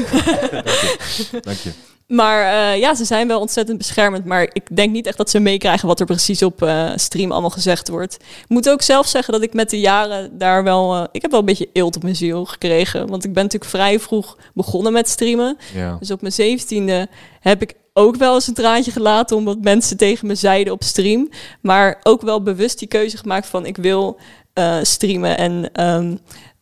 [0.51, 0.67] dank
[1.31, 1.39] je.
[1.41, 1.71] Dank je.
[2.07, 2.41] Maar
[2.73, 4.25] eh, ja, ze zijn wel ontzettend beschermend.
[4.25, 7.87] Maar ik denk niet echt dat ze meekrijgen wat er precies op stream allemaal gezegd
[7.87, 8.13] wordt.
[8.15, 11.07] Ik moet ook zelf zeggen dat ik met de jaren daar wel...
[11.11, 13.07] ik heb wel een beetje eelt op mijn ziel gekregen.
[13.07, 15.57] Want ik ben natuurlijk vrij vroeg begonnen met streamen.
[15.73, 15.95] Ja.
[15.99, 17.07] Dus op mijn zeventiende
[17.39, 19.37] heb ik ook wel eens een traantje gelaten...
[19.37, 21.29] omdat mensen tegen me zeiden op stream.
[21.61, 24.17] Maar ook wel bewust die keuze gemaakt van ik wil
[24.53, 25.69] eh, streamen en...
[25.73, 26.15] ehm,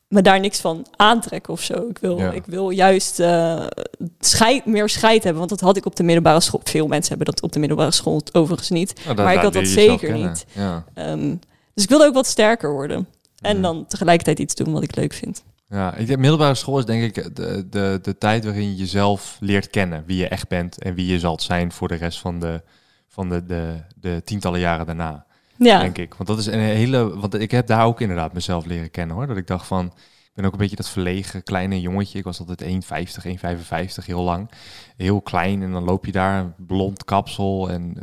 [0.08, 1.88] me daar niks van aantrekken of zo.
[1.90, 2.32] Ik wil, Ja.
[2.32, 3.66] ik wil juist eh,
[4.20, 6.62] scheid, meer scheid hebben, want dat had ik op de middelbare school.
[6.64, 8.94] Veel mensen hebben dat op de middelbare school overigens niet.
[9.06, 10.46] Nou, maar ik had dat zeker niet.
[10.52, 10.84] Ja.
[10.94, 11.36] Ehm,
[11.74, 13.08] dus ik wilde ook wat sterker worden.
[13.42, 13.62] En Ja.
[13.62, 15.44] dan tegelijkertijd iets doen wat ik leuk vind.
[15.74, 19.38] Ja, ik denk middelbare school is denk ik de, de, de tijd waarin je jezelf
[19.40, 20.04] leert kennen.
[20.06, 22.62] Wie je echt bent en wie je zult zijn voor de rest van de,
[23.08, 25.26] van de, de, de tientallen jaren daarna.
[25.58, 26.14] Ja, Denk ik.
[26.14, 27.20] Want dat is een hele.
[27.20, 29.28] Want ik heb daar ook inderdaad mezelf leren kennen hoor.
[29.28, 29.86] Dat ik dacht van.
[29.86, 32.18] Ik ben ook een beetje dat verlegen kleine jongetje.
[32.18, 33.26] Ik was altijd 1,50,
[34.00, 34.52] 1,55 heel lang.
[34.98, 37.98] Heel klein en dan loop je daar, blond kapsel en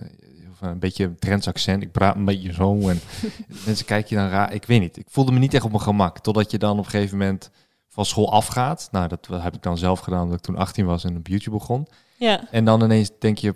[0.62, 1.82] of een beetje een Drents accent.
[1.82, 3.00] Ik praat een beetje zo en
[3.66, 4.52] mensen kijken je dan raar.
[4.52, 4.96] Ik weet niet.
[4.96, 6.18] Ik voelde me niet echt op mijn gemak.
[6.18, 7.50] Totdat je dan op een gegeven moment
[7.88, 8.88] van school afgaat.
[8.90, 11.56] Nou, dat heb ik dan zelf gedaan omdat ik toen 18 was en op YouTube
[11.56, 11.86] begon.
[12.16, 12.48] ja.
[12.50, 13.54] En dan ineens denk je,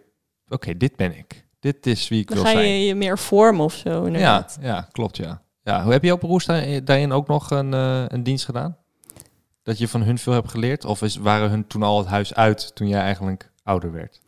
[0.49, 1.47] oké, dit ben ik.
[1.61, 2.69] Dit is wie ik dan wil ga zijn.
[2.69, 3.91] je je meer vormen of zo.
[4.01, 4.59] Ja, Inderdaad.
[4.61, 5.43] ja, klopt ja.
[5.63, 5.83] ja.
[5.83, 8.77] Hoe heb je op daarin, daarin ook nog een, eh, een dienst gedaan?
[9.63, 10.85] Dat je van hun veel hebt geleerd?
[10.85, 14.21] Of is, waren hun toen al het huis uit toen jij eigenlijk ouder werd?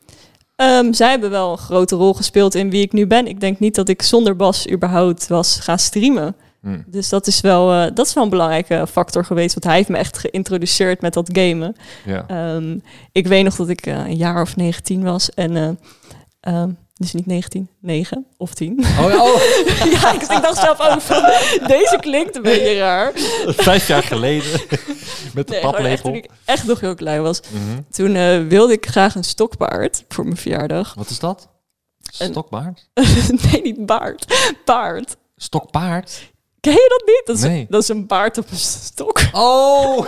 [0.56, 3.26] Ehm, zij hebben wel een grote rol gespeeld in wie ik nu ben.
[3.26, 6.36] Ik denk niet dat ik zonder Bas überhaupt was gaan streamen.
[6.60, 6.80] Hm.
[6.86, 9.52] Dus dat is wel, eh, dat is wel een belangrijke factor geweest.
[9.52, 11.76] Want hij heeft me echt geïntroduceerd met dat gamen.
[12.04, 12.24] Ja.
[12.26, 12.78] Ehm,
[13.12, 15.30] ik weet nog dat ik eh, een jaar of 19 was.
[15.30, 15.68] En eh,
[16.40, 18.78] ehm, dus niet 19, 9 of 10.
[19.00, 19.40] Oh, ja, oh.
[20.00, 21.22] ja, ik, ik dacht zelf ook van,
[21.66, 23.12] deze klinkt een beetje raar.
[23.46, 24.50] vijf jaar geleden.
[25.34, 26.14] Met de Nee, gewoon echt toen paplepel.
[26.14, 27.40] ik echt nog heel klein was.
[27.40, 27.80] Mhm.
[27.90, 30.94] Toen eh, wilde ik graag een stokpaard voor mijn verjaardag.
[30.94, 31.48] Wat is dat?
[32.18, 32.88] Een- Stokbaard?
[33.52, 34.52] nee, niet baard.
[34.64, 35.16] Paard.
[35.36, 36.32] Stokpaard?
[36.66, 37.22] Ken je dat niet?
[37.24, 37.66] Dat is, Nee.
[37.68, 39.20] dat is een baard op een stok.
[39.32, 39.98] Oh!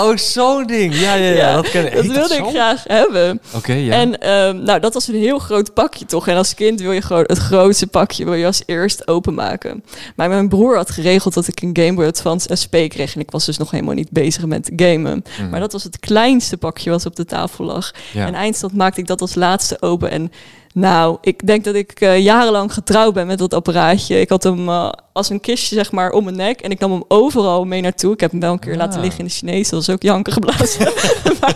[0.00, 0.94] oh, zo'n ding.
[0.94, 1.34] Ja, ja, ja.
[1.34, 1.94] Ja, dat ken ik.
[1.94, 3.40] Dat wilde ik graag hebben.
[3.54, 3.92] Oké, ja.
[3.92, 6.28] En ehm, nou, dat was een heel groot pakje toch.
[6.28, 9.84] En als kind wil je gewoon het grootste pakje wil je als eerst openmaken.
[10.16, 13.14] Maar mijn broer had geregeld dat ik een Game Boy Advance SP kreeg.
[13.14, 15.24] En ik was dus nog helemaal niet bezig met gamen.
[15.38, 15.50] Mhm.
[15.50, 17.90] Maar dat was het kleinste pakje wat op de tafel lag.
[18.12, 18.26] ja.
[18.26, 20.10] En eindstand maakte ik dat als laatste open.
[20.10, 20.32] En
[20.74, 24.20] nou, ik denk dat ik eh, jarenlang getrouwd ben met dat apparaatje.
[24.20, 26.60] Ik had hem eh, als een kistje zeg maar om mijn nek.
[26.60, 28.12] En ik nam hem overal mee naartoe.
[28.12, 28.78] Ik heb hem wel een keer Ah.
[28.78, 29.68] laten liggen in de Chinees.
[29.68, 30.84] Dat was ook janken geblazen.
[31.40, 31.54] maar,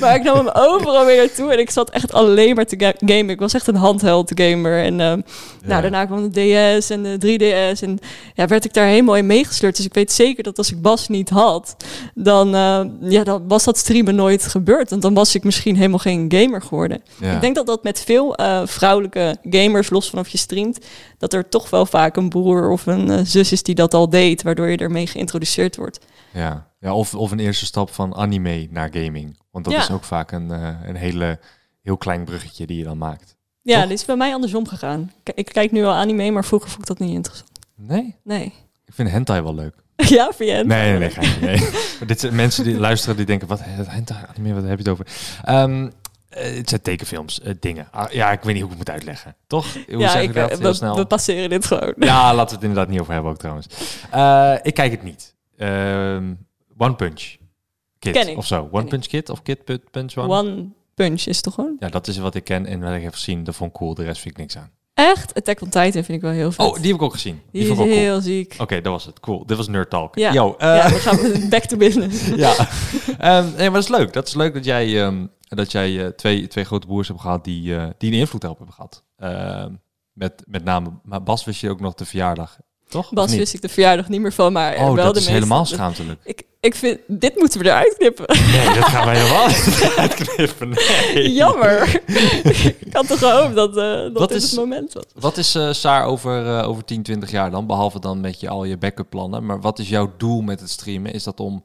[0.00, 1.52] maar ik nam hem overal mee naartoe.
[1.52, 3.28] En ik zat echt alleen maar te ga- gamen.
[3.30, 4.82] Ik was echt een handheld gamer.
[4.84, 5.16] En Ja.
[5.64, 7.82] nou, daarna kwam de DS en de 3DS.
[7.82, 7.98] En
[8.34, 9.76] ja, werd ik daar helemaal in meegesleurd.
[9.76, 11.76] Dus ik weet zeker dat als ik Bas niet had,
[12.14, 14.90] dan, eh, ja, dan was dat streamen nooit gebeurd.
[14.90, 17.02] Want dan was ik misschien helemaal geen gamer geworden.
[17.20, 17.34] Ja.
[17.34, 20.78] Ik denk dat dat met veel eh, vrouwelijke gamers, los van of je streamt,
[21.18, 24.10] dat er toch wel vaak een broer of een eh, zus is die dat al
[24.10, 25.98] deed, waardoor je ermee geïntroduceerd wordt.
[26.32, 29.38] Ja, ja of, of een eerste stap van anime naar gaming.
[29.50, 29.80] Want dat Ja.
[29.80, 31.38] is ook vaak een, eh, een hele,
[31.82, 33.36] heel klein bruggetje die je dan maakt.
[33.62, 33.88] Ja, Toch?
[33.88, 35.12] dit is bij mij andersom gegaan.
[35.22, 37.50] K- Ik kijk nu al anime, maar vroeger vond ik dat niet interessant.
[37.76, 38.16] Nee?
[38.24, 38.44] Nee.
[38.84, 39.74] Ik vind hentai wel leuk.
[40.16, 40.64] ja, vind je?
[40.64, 41.10] Nee, nee, nee.
[41.10, 41.58] geintje, nee.
[41.98, 44.88] maar dit zijn mensen die luisteren die denken, wat hentai anime, wat heb je het
[44.88, 45.06] over?
[45.44, 45.90] Ehm, eh,
[46.38, 47.88] het zijn tekenfilms, eh, dingen.
[47.90, 49.36] Ah, ja, ik weet niet hoe ik het moet uitleggen.
[49.46, 49.72] Toch?
[49.74, 50.50] Hoe ja, zeg ik, ik dat?
[50.50, 50.96] eh, Heel we, snel.
[50.96, 51.94] we passeren dit gewoon.
[51.98, 53.66] Ja, laten we het inderdaad niet over hebben ook trouwens.
[54.10, 55.34] Eh, ik kijk het niet.
[55.56, 56.32] Ehm,
[56.78, 57.36] One Punch
[57.98, 58.36] Kid Ken ik.
[58.36, 58.58] of zo.
[58.60, 58.88] One Ken ik.
[58.88, 60.28] Punch Kid of Kid Pu- Punch One?
[60.28, 61.76] One Punch is toch gewoon?
[61.78, 63.44] Ja, dat is wat ik ken en wat ik heb gezien.
[63.44, 63.94] Dat vond ik cool.
[63.94, 64.70] De rest vind ik niks aan.
[64.94, 65.34] Echt?
[65.34, 66.66] Attack on Titan vind ik wel heel vet.
[66.66, 67.40] Oh, die heb ik ook gezien.
[67.52, 67.88] Die, Die is cool.
[67.88, 68.54] heel ziek.
[68.58, 69.20] Oké, dat was het.
[69.20, 69.46] Cool.
[69.46, 70.14] Dit was Nerd Talk.
[70.18, 70.32] Ja.
[70.32, 72.26] Yo, eh, ja, dan gaan we back to business.
[72.36, 72.54] ja.
[73.18, 74.12] Ehm, nee, maar dat is leuk.
[74.12, 77.44] Dat is leuk dat jij, ehm, dat jij eh, twee, twee grote broers hebt gehad
[77.44, 79.02] die, eh, die een invloed op hebben gehad.
[79.16, 79.72] Ehm,
[80.12, 82.56] met, met name, maar Bas wist je ook nog de verjaardag,
[82.88, 83.12] toch?
[83.12, 85.30] Bas wist ik de verjaardag niet meer van, maar Oh, wel dat de is meeste-
[85.32, 86.20] helemaal schaamtelijk.
[86.24, 88.26] Ik, ik vind, dit moeten we eruit knippen.
[88.50, 90.68] Nee, dat gaan wij helemaal niet uitknippen.
[90.68, 91.32] Nee.
[91.32, 92.02] Jammer.
[92.86, 95.04] ik had toch gehoopt dat, eh, dat Wat dit is- het moment was.
[95.14, 97.66] Wat is Saar over, over 10, 20 jaar dan?
[97.66, 99.46] Behalve dan met je, al je backup plannen.
[99.46, 101.12] Maar wat is jouw doel met het streamen?
[101.12, 101.64] Is dat om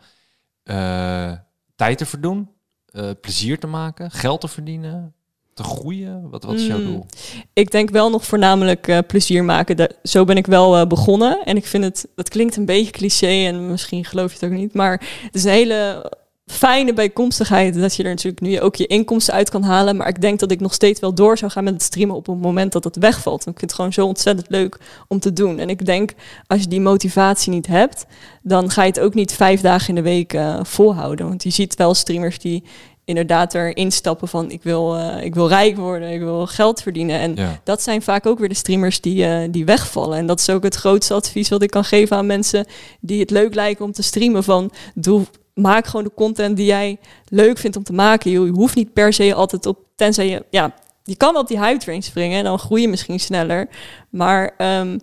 [1.75, 2.49] tijd te verdoen?
[2.91, 4.11] Eh, plezier te maken?
[4.11, 5.13] Geld te verdienen?
[5.53, 6.29] Te groeien?
[6.29, 6.85] Wat, wat is jouw Mm.
[6.85, 7.05] doel?
[7.53, 9.95] Ik denk wel nog voornamelijk eh, plezier maken.
[10.03, 11.43] Zo ben ik wel eh, begonnen.
[11.45, 14.59] En ik vind het, dat klinkt een beetje cliché en misschien geloof je het ook
[14.59, 14.73] niet.
[14.73, 14.91] Maar
[15.23, 16.11] het is een hele
[16.45, 19.95] fijne bijkomstigheid dat je er natuurlijk nu ook je inkomsten uit kan halen.
[19.97, 22.25] Maar ik denk dat ik nog steeds wel door zou gaan met het streamen op
[22.25, 23.43] het moment dat het wegvalt.
[23.43, 24.77] Want ik vind het gewoon zo ontzettend leuk
[25.07, 25.59] om te doen.
[25.59, 26.13] En ik denk,
[26.47, 28.05] als je die motivatie niet hebt,
[28.41, 31.27] dan ga je het ook niet vijf dagen in de week eh, volhouden.
[31.27, 32.63] Want je ziet wel streamers die
[33.05, 37.19] inderdaad erin stappen van ik wil, eh, ik wil rijk worden, ik wil geld verdienen.
[37.19, 37.59] En Ja.
[37.63, 40.17] dat zijn vaak ook weer de streamers die, eh, die wegvallen.
[40.17, 42.65] En dat is ook het grootste advies wat ik kan geven aan mensen
[42.99, 44.43] die het leuk lijken om te streamen.
[44.43, 46.97] Van doe, maak gewoon de content die jij
[47.27, 48.31] leuk vindt om te maken.
[48.31, 50.73] Je hoeft niet per se altijd op, tenzij je, ja,
[51.03, 53.67] je kan wel op die hype train springen en dan groei je misschien sneller.
[54.09, 54.97] Maar ehm,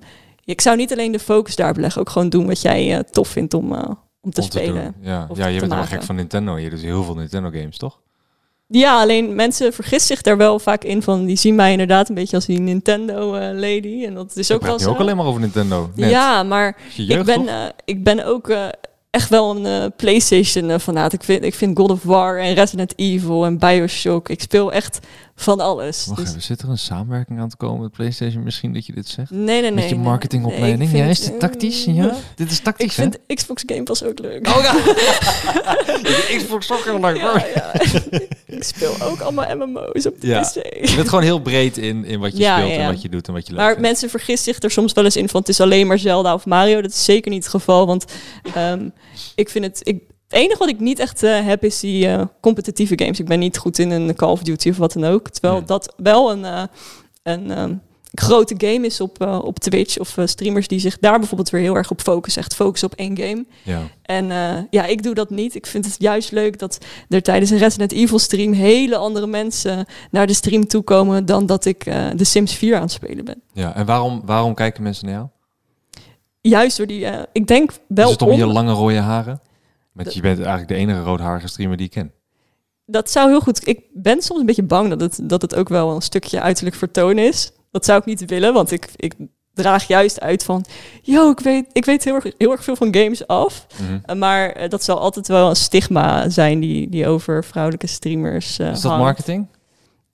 [0.44, 3.28] ik zou niet alleen de focus daarop leggen, ook gewoon doen wat jij eh, tof
[3.28, 3.90] vindt om, eh,
[4.20, 4.94] om te Om spelen.
[5.00, 6.58] Ja, je bent wel gek van Nintendo.
[6.58, 7.98] Je doet heel veel Nintendo games, toch?
[8.70, 12.14] Ja, alleen mensen vergissen zich daar wel vaak in van, die zien mij inderdaad een
[12.14, 14.04] beetje als die Nintendo eh, lady.
[14.04, 14.90] En dat is ook wel zo.
[14.90, 15.90] ook alleen maar over Nintendo.
[15.94, 16.10] Net.
[16.10, 18.52] Ja, maar je jeugd, ik, ben, ik ben ook
[19.10, 21.12] echt wel een eh, PlayStation eh, fanaat.
[21.12, 24.28] Ik vind, ik vind God of War en Resident Evil en Bioshock.
[24.28, 24.98] Ik speel echt
[25.34, 26.06] van alles.
[26.06, 28.92] Wacht Dus- even, zit er een samenwerking aan te komen met PlayStation misschien dat je
[28.92, 29.30] dit zegt?
[29.30, 29.72] nee, nee, nee.
[29.72, 30.78] met je marketingopleiding?
[30.78, 31.84] Nee, ik ja, vind- is dit tactisch?
[31.84, 32.14] Ja?
[32.34, 34.46] Dit is tactisch, Ik vind Xbox Game Pas ook leuk.
[34.48, 34.74] Oh ja!
[37.16, 37.72] Ja, ja.
[38.56, 40.40] ik speel ook allemaal MMO's op de Ja.
[40.40, 40.54] PC.
[40.54, 42.82] Je bent gewoon heel breed in, in wat je Ja, speelt ja, ja.
[42.82, 43.82] en wat je doet en wat je leuk Maar vindt.
[43.82, 46.46] mensen vergissen zich er soms wel eens in van het is alleen maar Zelda of
[46.46, 46.80] Mario.
[46.80, 48.04] Dat is zeker niet het geval, want
[48.54, 48.88] ehm,
[49.34, 49.80] ik vind het...
[49.82, 53.18] Ik, het enige wat ik niet echt eh, heb is die eh, competitieve games.
[53.20, 55.28] Ik ben niet goed in een Call of Duty of wat dan ook.
[55.28, 56.62] Terwijl dat wel een, eh,
[57.22, 57.74] een ehm,
[58.20, 59.98] grote game is op, eh, op Twitch.
[59.98, 62.42] Of eh, streamers die zich daar bijvoorbeeld weer heel erg op focussen.
[62.42, 63.44] Echt focussen op één game.
[63.62, 63.80] Ja.
[64.02, 65.54] En eh, ja, ik doe dat niet.
[65.54, 69.86] Ik vind het juist leuk dat er tijdens een Resident Evil stream hele andere mensen
[70.10, 71.84] naar de stream toekomen dan dat ik
[72.16, 73.42] de Sims 4 aan het spelen ben.
[73.52, 75.26] ja, en waarom, waarom kijken mensen naar jou?
[76.40, 79.40] Juist door die, ik denk wel is het om je lange rode haren?
[79.92, 82.12] Want je bent eigenlijk de enige roodharige streamer die ik ken.
[82.86, 83.68] dat zou heel goed.
[83.68, 86.76] Ik ben soms een beetje bang dat het, dat het ook wel een stukje uiterlijk
[86.76, 87.52] vertoon is.
[87.78, 89.14] Dat zou ik niet willen, want ik, ik
[89.54, 90.64] draag juist uit van,
[91.02, 93.66] yo, ik weet, ik weet heel, erg, heel erg veel van games af.
[93.82, 93.98] Mhm.
[94.04, 98.58] Eh, Maar eh, dat zal altijd wel een stigma zijn die, die over vrouwelijke streamers
[98.58, 99.04] eh Is dat hangt.
[99.04, 99.46] marketing?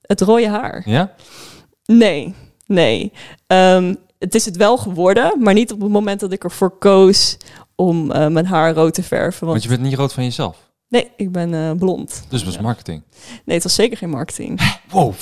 [0.01, 0.81] Het rode haar.
[0.85, 1.11] Ja?
[1.85, 2.33] Nee,
[2.65, 3.11] nee.
[3.47, 7.37] Ehm, het is het wel geworden, maar niet op het moment dat ik ervoor koos
[7.75, 9.39] om mijn haar rood te verven.
[9.47, 10.57] Want Want je bent niet rood van jezelf.
[10.89, 12.09] Nee, ik ben eh, blond.
[12.29, 12.61] Dus het was Ja.
[12.61, 13.01] marketing.
[13.45, 14.61] Nee, het was zeker geen marketing.
[14.89, 15.13] Wow,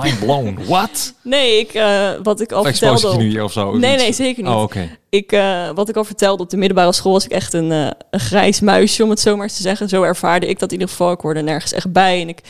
[0.00, 0.58] mind blown.
[0.66, 1.14] What?
[1.22, 3.00] Nee, ik, eh, wat ik al Of vertelde.
[3.00, 3.76] je op- nu hier of zo?
[3.76, 4.52] Nee, nee, zeker niet.
[4.52, 4.98] Oh, oké.
[5.08, 7.90] Ik, eh, wat ik al vertelde op de middelbare school was ik echt een, eh,
[8.10, 9.88] een grijs muisje, om het zo maar eens te zeggen.
[9.88, 11.12] Zo ervaarde ik dat in ieder geval.
[11.12, 12.20] Ik hoorde nergens echt bij.
[12.20, 12.40] En ik,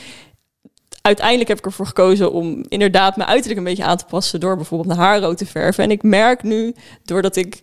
[1.03, 4.57] uiteindelijk heb ik ervoor gekozen om inderdaad mijn uiterlijk een beetje aan te passen door
[4.57, 5.85] bijvoorbeeld mijn haar rood te verven.
[5.85, 6.75] En ik merk nu,
[7.05, 7.63] doordat ik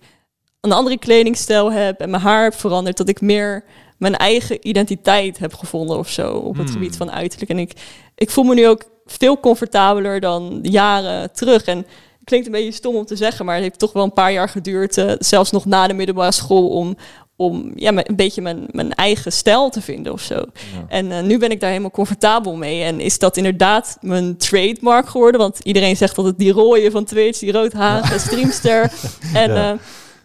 [0.61, 3.63] een andere kledingstijl heb en mijn haar heb veranderd, dat ik meer
[3.99, 6.73] mijn eigen identiteit heb gevonden of zo op het Hmm.
[6.73, 7.51] gebied van uiterlijk.
[7.51, 7.71] En ik,
[8.15, 11.63] ik voel me nu ook veel comfortabeler dan jaren terug.
[11.63, 11.87] En het
[12.23, 14.49] klinkt een beetje stom om te zeggen, maar het heeft toch wel een paar jaar
[14.49, 16.95] geduurd, eh, zelfs nog na de middelbare school, om,
[17.35, 20.35] om ja, een beetje mijn, mijn eigen stijl te vinden of zo.
[20.35, 20.43] Ja.
[20.87, 22.83] En eh, nu ben ik daar helemaal comfortabel mee.
[22.83, 25.39] En is dat inderdaad mijn trademark geworden?
[25.41, 28.91] Want iedereen zegt dat het die rode van Twitch, die roodharige streamster.
[29.33, 29.71] En, Ja.
[29.71, 29.77] eh,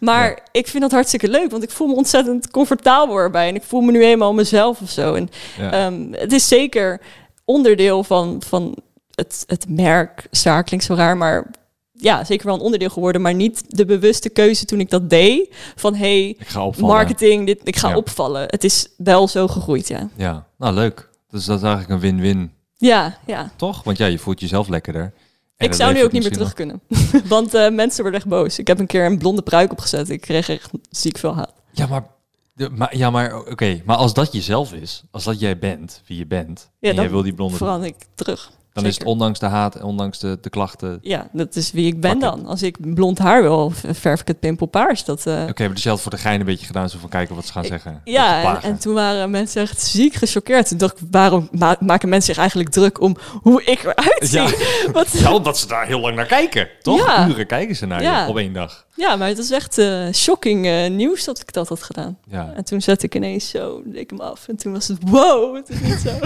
[0.05, 3.47] maar ik vind dat hartstikke leuk, want ik voel me ontzettend comfortabel erbij.
[3.49, 5.13] En ik voel me nu helemaal mezelf of zo.
[5.13, 5.71] En Ja.
[5.71, 7.01] Ehm, het is zeker
[7.45, 8.77] onderdeel van, van
[9.15, 10.27] het, het merk.
[10.31, 11.51] Staar klinkt zo raar, maar
[11.91, 13.21] ja, zeker wel een onderdeel geworden.
[13.21, 15.55] Maar niet de bewuste keuze toen ik dat deed.
[15.75, 16.95] Van hey, ik ga opvallen.
[16.95, 17.95] marketing, dit, ik ga Ja.
[17.95, 18.41] opvallen.
[18.47, 20.09] Het is wel zo gegroeid, ja.
[20.15, 21.09] Ja, nou leuk.
[21.29, 23.51] Dus dat is eigenlijk een win-win, Ja, ja.
[23.55, 23.83] toch?
[23.83, 25.13] Want ja, je voelt jezelf lekkerder.
[25.57, 26.81] En ik zou nu ook niet meer terug kunnen.
[27.27, 28.59] Want eh, mensen worden echt boos.
[28.59, 30.09] Ik heb een keer een blonde pruik opgezet.
[30.09, 31.53] Ik kreeg echt ziek veel haat.
[31.71, 32.07] Ja, maar,
[32.53, 33.81] de, maar, ja, maar oké.
[33.85, 37.09] Maar als dat jezelf is, als dat jij bent, wie je bent, Ja, en jij
[37.09, 38.51] wil die blonde Verander ik terug.
[38.75, 40.99] Dan is het ondanks de haat en ondanks de, de klachten...
[41.01, 42.45] Ja, dat is wie ik ben dan.
[42.45, 45.03] Als ik blond haar wil, verf ik het pimpelpaars.
[45.05, 47.09] Dat, eh, Oké, maar dus je had voor de gein een beetje gedaan, zo van
[47.09, 48.01] kijken wat ze gaan zeggen.
[48.03, 50.67] Ja, en, toen waren mensen echt ziek gechoqueerd.
[50.67, 54.41] Toen dacht ik, waarom ma- maken mensen zich eigenlijk druk om hoe ik eruit zie?
[54.41, 54.49] Ja.
[54.93, 57.05] Wat, Ja, omdat ze daar heel lang naar kijken, toch?
[57.05, 57.27] Ja.
[57.27, 58.84] Uren kijken ze naar je op één dag.
[58.95, 62.17] Ja, maar het is echt eh, shocking eh, nieuws dat ik dat had gedaan.
[62.29, 62.53] Ja.
[62.55, 64.47] En toen zette ik ineens zo, ik hem af.
[64.47, 66.09] En toen was het, wow, het is niet zo.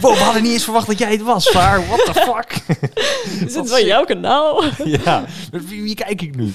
[0.00, 1.86] Wow, we hadden niet eens verwacht dat jij het was, Vaar.
[1.86, 2.76] What the fuck?
[3.46, 4.64] Is het van jouw kanaal?
[5.04, 6.52] ja, wie, wie kijk ik nu?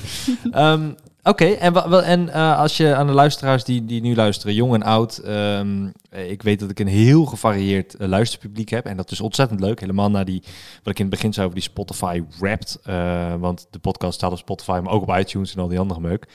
[0.51, 0.91] Ehm,
[1.23, 4.83] Oké, en, en eh, als je aan de luisteraars die, die nu luisteren, jong en
[4.83, 9.11] oud, ehm, eh, ik weet dat ik een heel gevarieerd eh, luisterpubliek heb en dat
[9.11, 9.79] is ontzettend leuk.
[9.79, 10.41] Helemaal naar die,
[10.83, 14.31] wat ik in het begin zei over die Spotify Wrapped, eh, want de podcast staat
[14.31, 16.27] op Spotify, maar ook op iTunes en al die andere meuk.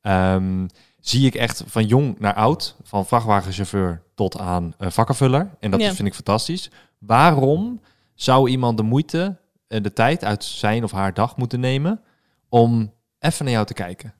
[0.00, 0.66] Ehm,
[1.00, 5.50] zie ik echt van jong naar oud, van vrachtwagenchauffeur tot aan vakkenvuller.
[5.60, 5.92] En dat Ja.
[5.92, 6.70] vind ik fantastisch.
[6.98, 7.80] Waarom
[8.14, 9.36] zou iemand de moeite
[9.68, 12.00] en de tijd uit zijn of haar dag moeten nemen
[12.48, 14.14] om even naar jou te kijken?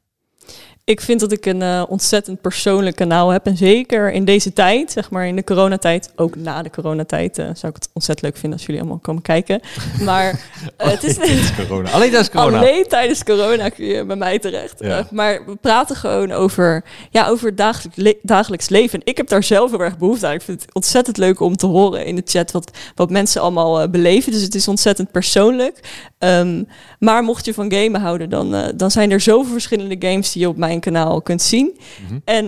[0.85, 3.47] Ik vind dat ik een eh, ontzettend persoonlijk kanaal heb.
[3.47, 7.45] En zeker in deze tijd, zeg maar in de coronatijd, ook na de coronatijd, eh,
[7.45, 9.61] zou ik het ontzettend leuk vinden als jullie allemaal komen kijken.
[10.01, 10.41] Maar
[10.77, 11.91] eh, het is Tijdens corona.
[11.91, 12.59] Alleen tijdens corona.
[12.59, 14.75] Alleen tijdens corona kun je bij mij terecht.
[14.79, 15.07] Ja.
[15.11, 18.99] Maar we praten gewoon over, ja, over het dagelijks, le dagelijks leven.
[18.99, 20.35] En ik heb daar zelf heel erg behoefte aan.
[20.35, 23.89] Ik vind het ontzettend leuk om te horen in de chat wat, wat mensen allemaal
[23.89, 24.33] beleven.
[24.33, 25.81] Dus het is ontzettend persoonlijk.
[26.25, 26.69] Um,
[26.99, 30.43] maar mocht je van gamen houden, dan, uh, dan zijn er zoveel verschillende games die
[30.43, 31.79] je op mijn kanaal kunt zien.
[32.01, 32.23] Mm -hmm.
[32.25, 32.45] En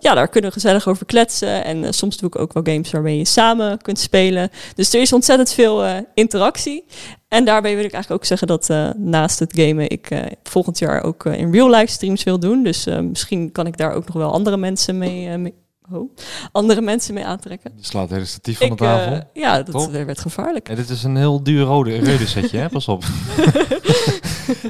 [0.00, 1.64] ja, daar kunnen we gezellig over kletsen.
[1.64, 4.50] En soms doe ik ook wel games waarmee je samen kunt spelen.
[4.74, 6.84] Dus er is ontzettend veel interactie.
[7.28, 10.08] En daarbij wil ik eigenlijk ook zeggen dat naast het gamen ik
[10.42, 12.62] volgend jaar ook in real life streams wil doen.
[12.62, 15.54] Dus misschien kan ik daar ook nog wel andere mensen mee, mee
[15.92, 16.16] oh,
[16.52, 17.72] andere mensen mee aantrekken.
[17.76, 19.30] Je slaat het hele statief van de tafel.
[19.32, 19.90] ja, dat Top.
[19.90, 20.68] werd gevaarlijk.
[20.68, 22.68] Ja, dit is een heel duur rode, rode setje, hè?
[22.68, 23.04] Pas op.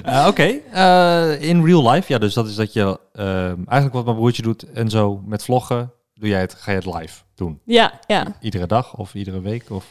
[0.04, 1.36] Oké, okay.
[1.36, 4.90] in real life, ja, dus dat is dat je eigenlijk wat mijn broertje doet en
[4.90, 7.60] zo met vloggen, doe jij het, ga je het live doen?
[7.64, 8.26] Ja, ja.
[8.40, 9.86] Iedere dag of iedere week of?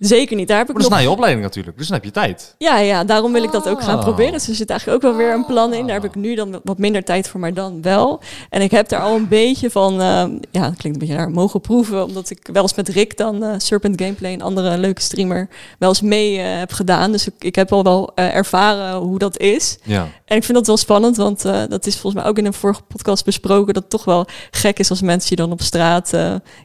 [0.00, 0.48] Zeker niet.
[0.48, 1.00] Daar heb ik maar dat nog...
[1.00, 2.54] is na je opleiding natuurlijk, dus dan heb je tijd.
[2.58, 4.32] Ja, ja, daarom wil ik dat ook gaan proberen.
[4.32, 5.86] Dus er zit eigenlijk ook wel weer een plan in.
[5.86, 8.20] Daar heb ik nu dan wat minder tijd voor, maar dan wel.
[8.50, 11.30] En ik heb daar al een beetje van, uh, ja, dat klinkt een beetje raar,
[11.30, 12.04] mogen proeven.
[12.04, 15.48] Omdat ik wel eens met Rick dan, uh, Serpent Gameplay, een andere leuke streamer,
[15.78, 17.12] wel eens mee uh, heb gedaan.
[17.12, 19.78] Dus ik, ik heb al wel ervaren hoe dat is.
[19.82, 20.08] Ja.
[20.24, 22.82] En ik vind dat wel spannend, want dat is volgens mij ook in een vorige
[22.82, 26.12] podcast besproken, dat het toch wel gek is als mensen je dan op straat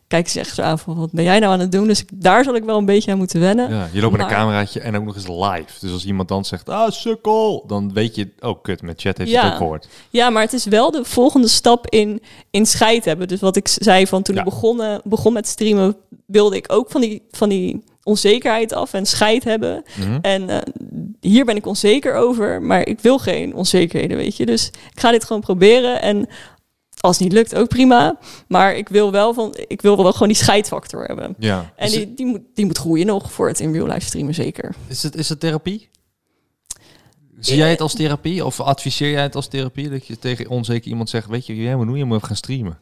[0.07, 1.87] kijken ze echt zo aan van, wat ben jij nou aan het doen?
[1.87, 3.69] Dus ik, daar zal ik wel een beetje aan moeten wennen.
[3.69, 5.79] Ja, je loopt met een cameraatje en ook nog eens live.
[5.79, 9.29] Dus als iemand dan zegt, ah, sukkel, dan weet je, oh kut, met chat heeft
[9.29, 9.43] je ja.
[9.43, 9.87] het ook gehoord.
[10.09, 12.21] Ja, maar het is wel de volgende stap in,
[12.51, 13.27] in scheid hebben.
[13.27, 14.41] Dus wat ik zei van toen Ja.
[14.41, 15.95] ik begonnen, begon met streamen,
[16.25, 19.83] wilde ik ook van die, van die onzekerheid af en scheid hebben.
[19.97, 20.17] Mhm.
[20.21, 20.57] En eh,
[21.19, 24.45] hier ben ik onzeker over, maar ik wil geen onzekerheden, weet je.
[24.45, 26.27] Dus ik ga dit gewoon proberen en
[27.05, 28.17] als het niet lukt, ook prima.
[28.47, 31.35] Maar ik wil wel, van, ik wil wel gewoon die scheidfactor hebben.
[31.39, 31.73] Ja.
[31.75, 34.75] En die, die, moet, die moet groeien nog voor het in real life streamen, zeker.
[34.87, 35.89] is, het, is het therapie?
[37.39, 39.89] Zie jij het als therapie of adviseer jij het als therapie?
[39.89, 42.77] Dat je tegen onzeker iemand zegt, weet je, jij moet doen, je moet gaan streamen.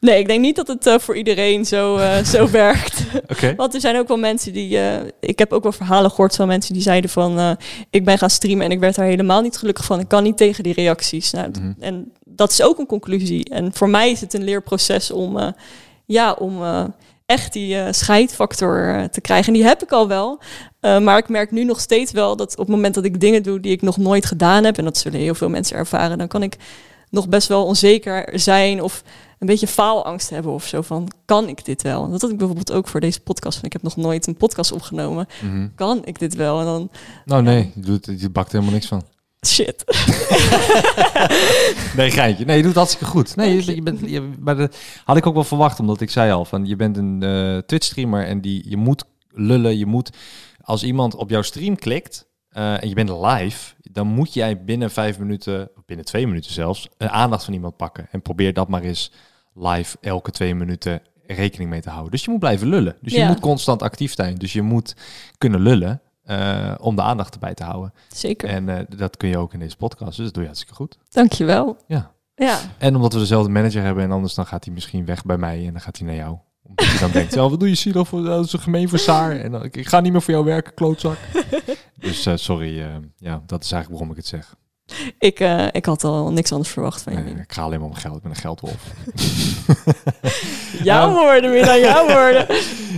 [0.00, 3.02] Nee, ik denk niet dat het eh, voor iedereen zo, eh, zo werkt.
[3.28, 3.54] Oké.
[3.56, 4.78] Want er zijn ook wel mensen die.
[4.78, 7.56] eh, ik heb ook wel verhalen gehoord van mensen die zeiden van.
[7.90, 10.00] ik ben gaan streamen en ik werd daar helemaal niet gelukkig van.
[10.00, 11.30] Ik kan niet tegen die reacties.
[11.30, 11.72] Nou, d- Mhm.
[11.80, 13.44] En dat is ook een conclusie.
[13.50, 15.38] En voor mij is het een leerproces om.
[15.38, 15.48] eh,
[16.06, 16.62] ja, om.
[16.62, 16.84] eh,
[17.26, 19.46] echt die eh, scheidfactor te krijgen.
[19.46, 20.40] En die heb ik al wel.
[20.80, 23.60] Maar ik merk nu nog steeds wel dat op het moment dat ik dingen doe
[23.60, 26.42] die ik nog nooit gedaan heb, en dat zullen heel veel mensen ervaren, dan kan
[26.42, 26.56] ik
[27.10, 29.02] nog best wel onzeker zijn of
[29.38, 32.10] een beetje faalangst hebben of zo van kan ik dit wel?
[32.10, 33.56] Dat had ik bijvoorbeeld ook voor deze podcast.
[33.58, 35.26] Van, ik heb nog nooit een podcast opgenomen.
[35.42, 35.68] Mhm.
[35.74, 36.58] Kan ik dit wel?
[36.58, 36.90] En dan
[37.24, 39.02] Nou nee, je, doet, je bakt helemaal niks van.
[39.46, 39.84] Shit.
[41.96, 42.44] Nee, geintje.
[42.44, 43.36] Nee, je doet hartstikke goed.
[43.36, 46.44] Nee, je, bent, je, maar dat had ik ook wel verwacht, omdat ik zei al
[46.44, 50.10] van je bent een eh, Twitch-streamer en die je moet lullen, je moet
[50.62, 54.90] als iemand op jouw stream klikt eh, en je bent live, dan moet jij binnen
[54.90, 58.68] vijf minuten, of binnen twee minuten zelfs, een aandacht van iemand pakken en probeer dat
[58.68, 59.12] maar eens
[59.54, 62.10] live elke twee minuten rekening mee te houden.
[62.10, 62.96] Dus je moet blijven lullen.
[63.00, 64.34] Dus je moet constant actief zijn.
[64.34, 64.96] Dus je moet
[65.38, 67.92] kunnen lullen eh, om de aandacht erbij te houden.
[68.08, 68.48] Zeker.
[68.48, 70.16] En eh, dat kun je ook in deze podcast.
[70.16, 70.98] Dus dat doe je hartstikke goed.
[71.08, 71.76] Dankjewel.
[71.86, 72.10] Ja.
[72.34, 72.58] Ja.
[72.78, 75.66] En omdat we dezelfde manager hebben en anders dan gaat hij misschien weg bij mij
[75.66, 76.38] en dan gaat hij naar jou.
[76.62, 78.98] Omdat hij dan denkt, oh, wat doe je Silo voor, dat is een gemeen voor
[78.98, 79.36] Saar.
[79.36, 81.18] En dan, ik, ga niet meer voor jou werken, klootzak.
[81.98, 82.78] dus eh, sorry,
[83.16, 84.54] ja, dat is eigenlijk waarom ik het zeg.
[85.18, 87.34] Ik, eh, ik had al niks anders verwacht van jullie.
[87.34, 88.74] ik ga alleen maar om geld, ik ben een geldwolf.
[90.82, 91.14] Jouw Ja.
[91.14, 92.46] woorden, weer dan jouw woorden.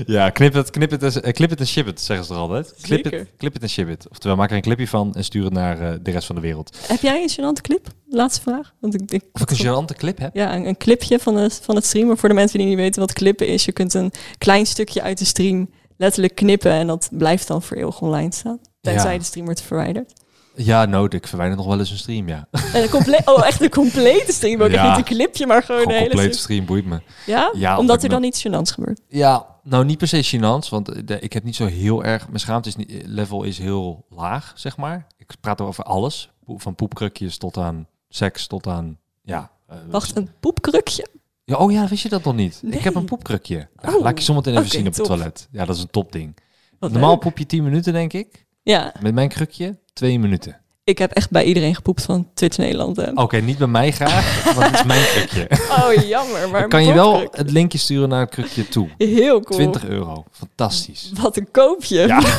[0.07, 2.39] ja, knip het, knip het, en- eh, clip het en ship het, zeggen ze er
[2.39, 2.75] altijd.
[2.83, 4.09] Clip het, clip het en ship het.
[4.11, 6.41] Oftewel, maak er een clipje van en stuur het naar eh, de rest van de
[6.41, 6.77] wereld.
[6.87, 7.87] Heb jij een gênante clip?
[8.09, 8.73] Laatste vraag.
[8.81, 10.35] Want ik, ik, Of ik een gênante clip heb?
[10.35, 12.19] Ja, een, een clipje van, de, van het streamen.
[12.19, 13.65] Voor de mensen die niet weten wat klippen is.
[13.65, 16.71] Je kunt een klein stukje uit de stream letterlijk knippen.
[16.73, 18.59] En dat blijft dan voor eeuwig online staan.
[18.81, 19.19] Tenzij Ja.
[19.19, 20.13] de stream wordt verwijderd.
[20.55, 21.15] Ja, nood.
[21.15, 22.49] Ik verwijder nog wel eens een stream, ja.
[22.73, 24.63] En een oh, echt een complete stream.
[24.63, 26.65] Ook echt niet een clipje, maar gewoon Gewoon de hele complete stream.
[26.67, 27.01] boeit me.
[27.27, 27.51] Ja?
[27.55, 29.01] Ja, omdat er dan iets gênants gebeurt.
[29.09, 32.27] Ja, nou niet per se gênant, want eh, de- ik heb niet zo heel erg...
[32.27, 35.07] Mijn schaamte is niet, level is heel laag, zeg maar.
[35.17, 36.31] Ik praat over alles.
[36.47, 38.99] Van poepkrukjes tot aan seks, tot aan...
[39.23, 41.07] Ja, eh, Wacht, een poepkrukje?
[41.45, 42.59] Ja, oh ja, wist je dat nog niet?
[42.63, 42.79] Nee.
[42.79, 43.69] Ik heb een poepkrukje.
[43.83, 45.49] Ja, Oh, laat ik je zometeen even zien op het toilet.
[45.51, 46.37] Ja, dat is een topding.
[46.79, 47.19] Normaal leuk.
[47.21, 48.47] poep je 10 minuten, denk ik.
[48.63, 50.61] Ja, Met mijn krukje, twee minuten.
[50.85, 53.15] ik heb echt bij iedereen gepoept van Twitch Nederland.
[53.15, 55.49] Oké, niet bij mij graag, want het is mijn krukje.
[55.83, 56.49] Oh, jammer.
[56.51, 58.89] Maar kan je wel het linkje sturen naar het krukje toe.
[58.99, 59.59] Heel cool.
[59.59, 60.25] 20 euro.
[60.33, 61.11] Fantastisch.
[61.21, 62.07] Wat een koopje.
[62.07, 62.21] Ja.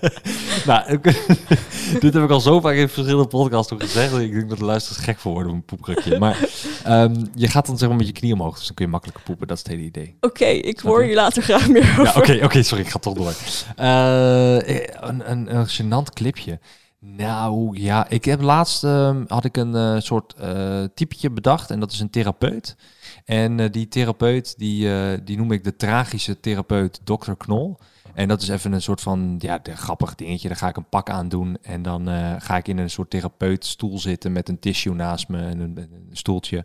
[0.66, 1.00] nou,
[2.00, 4.18] dit heb ik al zo vaak in verschillende podcasts ook gezegd.
[4.18, 6.18] Ik denk dat de luisteraars gek voor worden een poeprukje.
[6.18, 6.48] Maar
[6.84, 9.24] ehm, je gaat dan zeg maar met je knie omhoog, dus dan kun je makkelijker
[9.24, 9.46] poepen.
[9.46, 10.16] Dat is het hele idee.
[10.20, 11.14] Oké, ik hoor je?
[11.14, 12.04] later graag meer over.
[12.04, 13.32] Ja, oké, oké, sorry, ik ga toch door.
[13.76, 14.54] Eh,
[15.00, 16.58] een, een, een gênant clipje.
[17.02, 21.80] Nou ja, ik heb laatst ehm, had ik een eh, soort eh typetje bedacht en
[21.80, 22.76] dat is een therapeut.
[23.24, 27.32] En eh, die therapeut, die, eh, die noem ik de tragische therapeut Dr.
[27.32, 27.78] Knol.
[28.14, 30.48] En dat is even een soort van, ja, de grappig dingetje.
[30.48, 33.98] Dan ga ik een pak aandoen en dan eh, ga ik in een soort therapeutstoel
[33.98, 36.64] zitten met een tissue naast me en een, een stoeltje.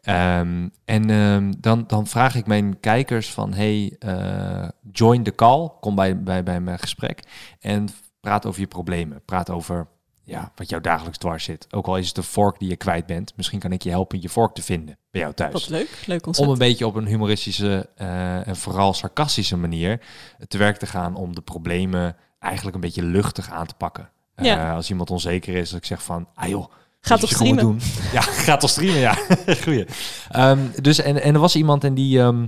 [0.00, 5.70] Ehm, en ehm, dan, dan vraag ik mijn kijkers van, hey, eh, join the call,
[5.80, 7.22] kom bij, bij, bij mijn gesprek
[7.60, 7.88] en
[8.20, 9.22] praat over je problemen.
[9.24, 9.88] Praat over
[10.24, 11.66] ja, wat jou dagelijks dwars zit.
[11.70, 14.20] Ook al is het een vork die je kwijt bent, misschien kan ik je helpen
[14.22, 15.52] je vork te vinden bij jou thuis.
[15.52, 16.48] Wat leuk, leuk Om concept.
[16.48, 20.00] een beetje op een humoristische eh, en vooral sarcastische manier
[20.48, 24.10] te werk te gaan om de problemen eigenlijk een beetje luchtig aan te pakken.
[24.34, 24.74] Eh, Ja.
[24.74, 26.70] als iemand onzeker is, dat ik zeg van, ah joh,
[27.00, 27.64] Ga moet toch streamen?
[27.64, 27.80] Doen.
[28.12, 29.14] Ja, ga toch streamen, ja.
[29.64, 29.86] Goeie.
[30.30, 32.46] Ehm, dus, en, en er was iemand en die, ehm,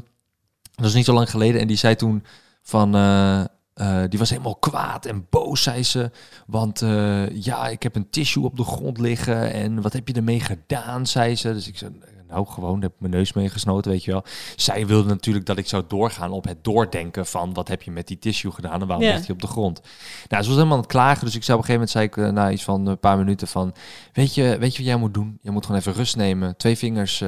[0.74, 2.24] dat is niet zo lang geleden, en die zei toen
[2.62, 3.44] van, eh,
[3.76, 6.10] eh, die was helemaal kwaad en boos, zei ze.
[6.46, 10.14] Want eh, ja, ik heb een tissue op de grond liggen en wat heb je
[10.14, 11.52] ermee gedaan, zei ze.
[11.52, 11.90] Dus ik zei,
[12.28, 14.24] nou gewoon, heb ik mijn neus mee gesnoten, weet je wel.
[14.56, 18.06] Zij wilde natuurlijk dat ik zou doorgaan op het doordenken van wat heb je met
[18.06, 19.12] die tissue gedaan en waarom Ja.
[19.12, 19.80] ligt hij op de grond.
[20.28, 22.26] Nou, ze was helemaal aan het klagen, dus ik zei op een gegeven moment, zei
[22.26, 23.74] ik eh, na iets van een paar minuten van,
[24.12, 25.38] weet je, weet je wat jij moet doen?
[25.40, 27.22] Je moet gewoon even rust nemen, twee vingers,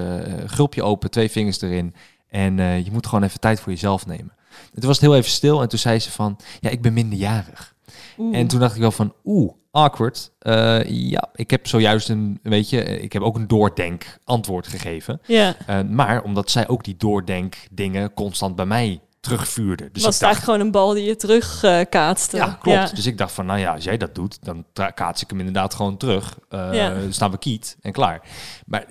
[0.46, 1.94] gulpje open, twee vingers erin
[2.28, 4.36] en je moet gewoon even tijd voor jezelf nemen.
[4.64, 6.92] En toen was het heel even stil en toen zei ze van, ja, ik ben
[6.92, 7.74] minderjarig.
[8.18, 8.36] Oeh.
[8.38, 10.30] En toen dacht ik wel van, oeh, awkward.
[10.38, 15.20] Eh, ja, ik heb zojuist een, weet je, ik heb ook een doordenk antwoord gegeven.
[15.26, 19.88] ja, Eh, maar omdat zij ook die doordenk dingen constant bij mij terugvuurde.
[19.92, 22.36] Dus was ik het dacht, eigenlijk gewoon een bal die je terug eh, kaatste.
[22.36, 22.96] ja, klopt.
[22.96, 25.74] Dus ik dacht van, nou ja, als jij dat doet, dan kaats ik hem inderdaad
[25.74, 26.38] gewoon terug.
[26.48, 26.90] Eh Ja.
[26.94, 28.20] dan staan we kiet en klaar.
[28.66, 28.84] Maar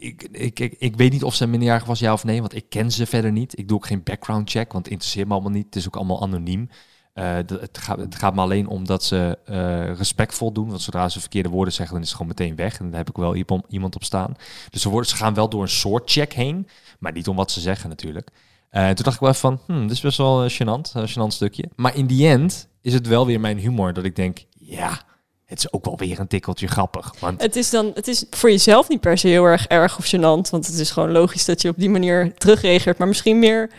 [0.00, 2.90] ik, ik, ik, weet niet of ze minderjarig was, ja of nee, want ik ken
[2.90, 3.58] ze verder niet.
[3.58, 5.64] Ik doe ook geen background check, want het interesseert me allemaal niet.
[5.64, 6.68] Het is ook allemaal anoniem.
[7.12, 10.68] Eh, het, gaat, het gaat me alleen om dat ze eh, respectvol doen.
[10.68, 12.78] Want zodra ze verkeerde woorden zeggen, dan is het gewoon meteen weg.
[12.78, 13.34] En daar heb ik wel
[13.68, 14.34] iemand, op staan.
[14.70, 17.50] Dus ze, worden, ze gaan wel door een soort check heen, maar niet om wat
[17.50, 18.30] ze zeggen natuurlijk.
[18.70, 21.68] Eh, toen dacht ik wel van, hmm, dit is best wel gênant, een gênant stukje.
[21.76, 25.02] Maar in die end is het wel weer mijn humor dat ik denk, ja,
[25.50, 27.14] het is ook wel weer een tikkeltje grappig.
[27.18, 30.06] Want Het is dan, het is voor jezelf niet per se heel erg erg of
[30.06, 32.98] gênant, want het is gewoon logisch dat je op die manier terugreageert.
[32.98, 33.70] Maar misschien meer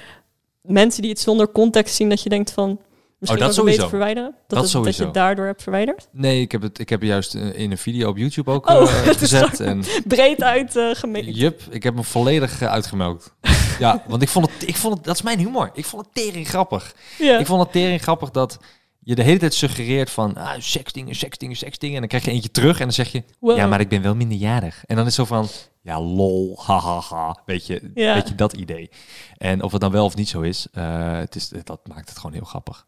[0.62, 2.80] mensen die het zonder context zien, dat je denkt van,
[3.20, 3.88] misschien dat een beetje sowieso.
[3.88, 4.34] verwijderen.
[4.48, 6.08] Dat, Dat het, dat je daardoor hebt verwijderd.
[6.12, 8.70] nee, ik heb het, ik heb het juist eh, in een video op YouTube ook
[8.70, 9.60] Oh, eh, gezet.
[9.60, 11.32] En Breed uit eh gemeten.
[11.32, 13.34] Jup, ik heb hem volledig eh, uitgemelkt.
[13.80, 15.72] ja, want ik vond het, ik vond het, dat is mijn humor.
[15.74, 16.96] Ik vond het tering grappig.
[17.18, 17.38] Ja.
[17.38, 18.60] Ik vond het tering grappig dat
[19.04, 21.94] je de hele tijd suggereert van ah, seksdingen, seksdingen, seksdingen.
[21.96, 23.58] En dan krijg je eentje terug en dan zeg je, Wow.
[23.58, 24.84] ja, maar ik ben wel minderjarig.
[24.86, 25.48] En dan is het zo van,
[25.82, 27.42] ja, lol, hahaha.
[27.46, 28.14] Weet je, Ja.
[28.14, 28.90] weet je dat idee?
[29.38, 32.18] En of het dan wel of niet zo is, eh, het is dat maakt het
[32.18, 32.86] gewoon heel grappig.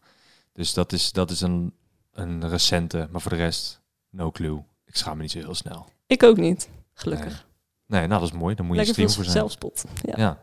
[0.52, 1.74] Dus dat is, dat is een,
[2.12, 4.62] een recente, maar voor de rest, no clue.
[4.86, 5.86] Ik schaam me niet zo heel snel.
[6.06, 7.46] Ik ook niet, gelukkig.
[7.86, 8.54] Nee, nou dat is mooi.
[8.54, 9.36] Dan moet je Lekker stream veel voor zijn.
[9.36, 9.84] zelfspot.
[10.02, 10.14] Ja.
[10.16, 10.42] Ja.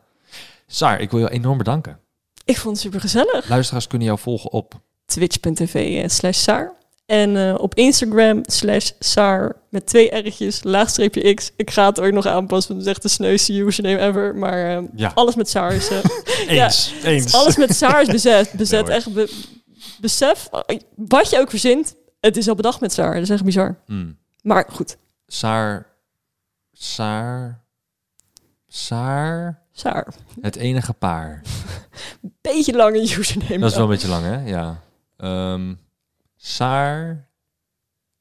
[0.68, 2.00] Saar, ik wil je enorm bedanken.
[2.46, 3.50] Ik vond het super gezellig.
[3.50, 4.82] Luisteraars kunnen jou volgen op...
[5.12, 6.72] Twitch.tv eh, slash Saar.
[7.06, 11.52] En eh, op Instagram slash Saar met twee R'tjes, laagstreepje X.
[11.56, 14.36] Ik ga het ooit nog aanpassen, want het is echt de sneuste username ever.
[14.36, 15.12] Maar eh, Ja.
[15.16, 15.90] alles met Saar is...
[16.48, 17.34] Eens, eens.
[17.34, 18.52] alles met Saar is bezet.
[18.58, 19.32] bezet Nee, echt be-
[20.00, 20.50] besef,
[20.96, 23.14] wat je ook verzint, het is al bedacht met Saar.
[23.14, 23.76] Dat is echt bizar.
[23.86, 24.18] Hmm.
[24.42, 24.98] Maar goed,
[25.28, 25.86] Saar...
[26.74, 27.62] Saar...
[28.68, 29.60] Saar...
[29.74, 30.08] Saar.
[30.42, 31.42] Het enige paar.
[32.42, 33.58] Beetje lange username.
[33.60, 34.46] Dat is wel een beetje lang, hè?
[34.50, 34.80] Ja.
[35.22, 35.74] Ehm
[36.36, 37.30] Saar...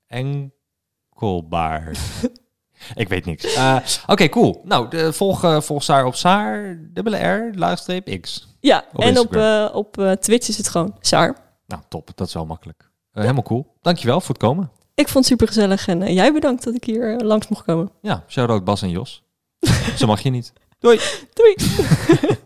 [0.07, 1.97] Enkelbaar.
[2.95, 3.55] ik weet niks.
[3.55, 3.77] Eh,
[4.07, 4.61] Oké, cool.
[4.65, 8.49] Nou, de, volg, eh, volg Saar op Saar, dubbele R, laagstreep X.
[8.61, 11.37] Ja, Op en op, eh, op eh, Twitch is het gewoon Saar.
[11.67, 12.11] Nou, top.
[12.15, 12.91] Dat is wel makkelijk.
[13.13, 13.77] Eh, helemaal cool.
[13.83, 14.71] Dankjewel voor het komen.
[14.95, 17.91] Ik vond het super gezellig en jij bedankt dat ik hier langs mocht komen.
[18.03, 19.23] Ja, shout-out Bas en Jos.
[19.99, 20.53] Zo mag je niet.
[20.79, 21.01] Doei.
[21.33, 21.55] Doei!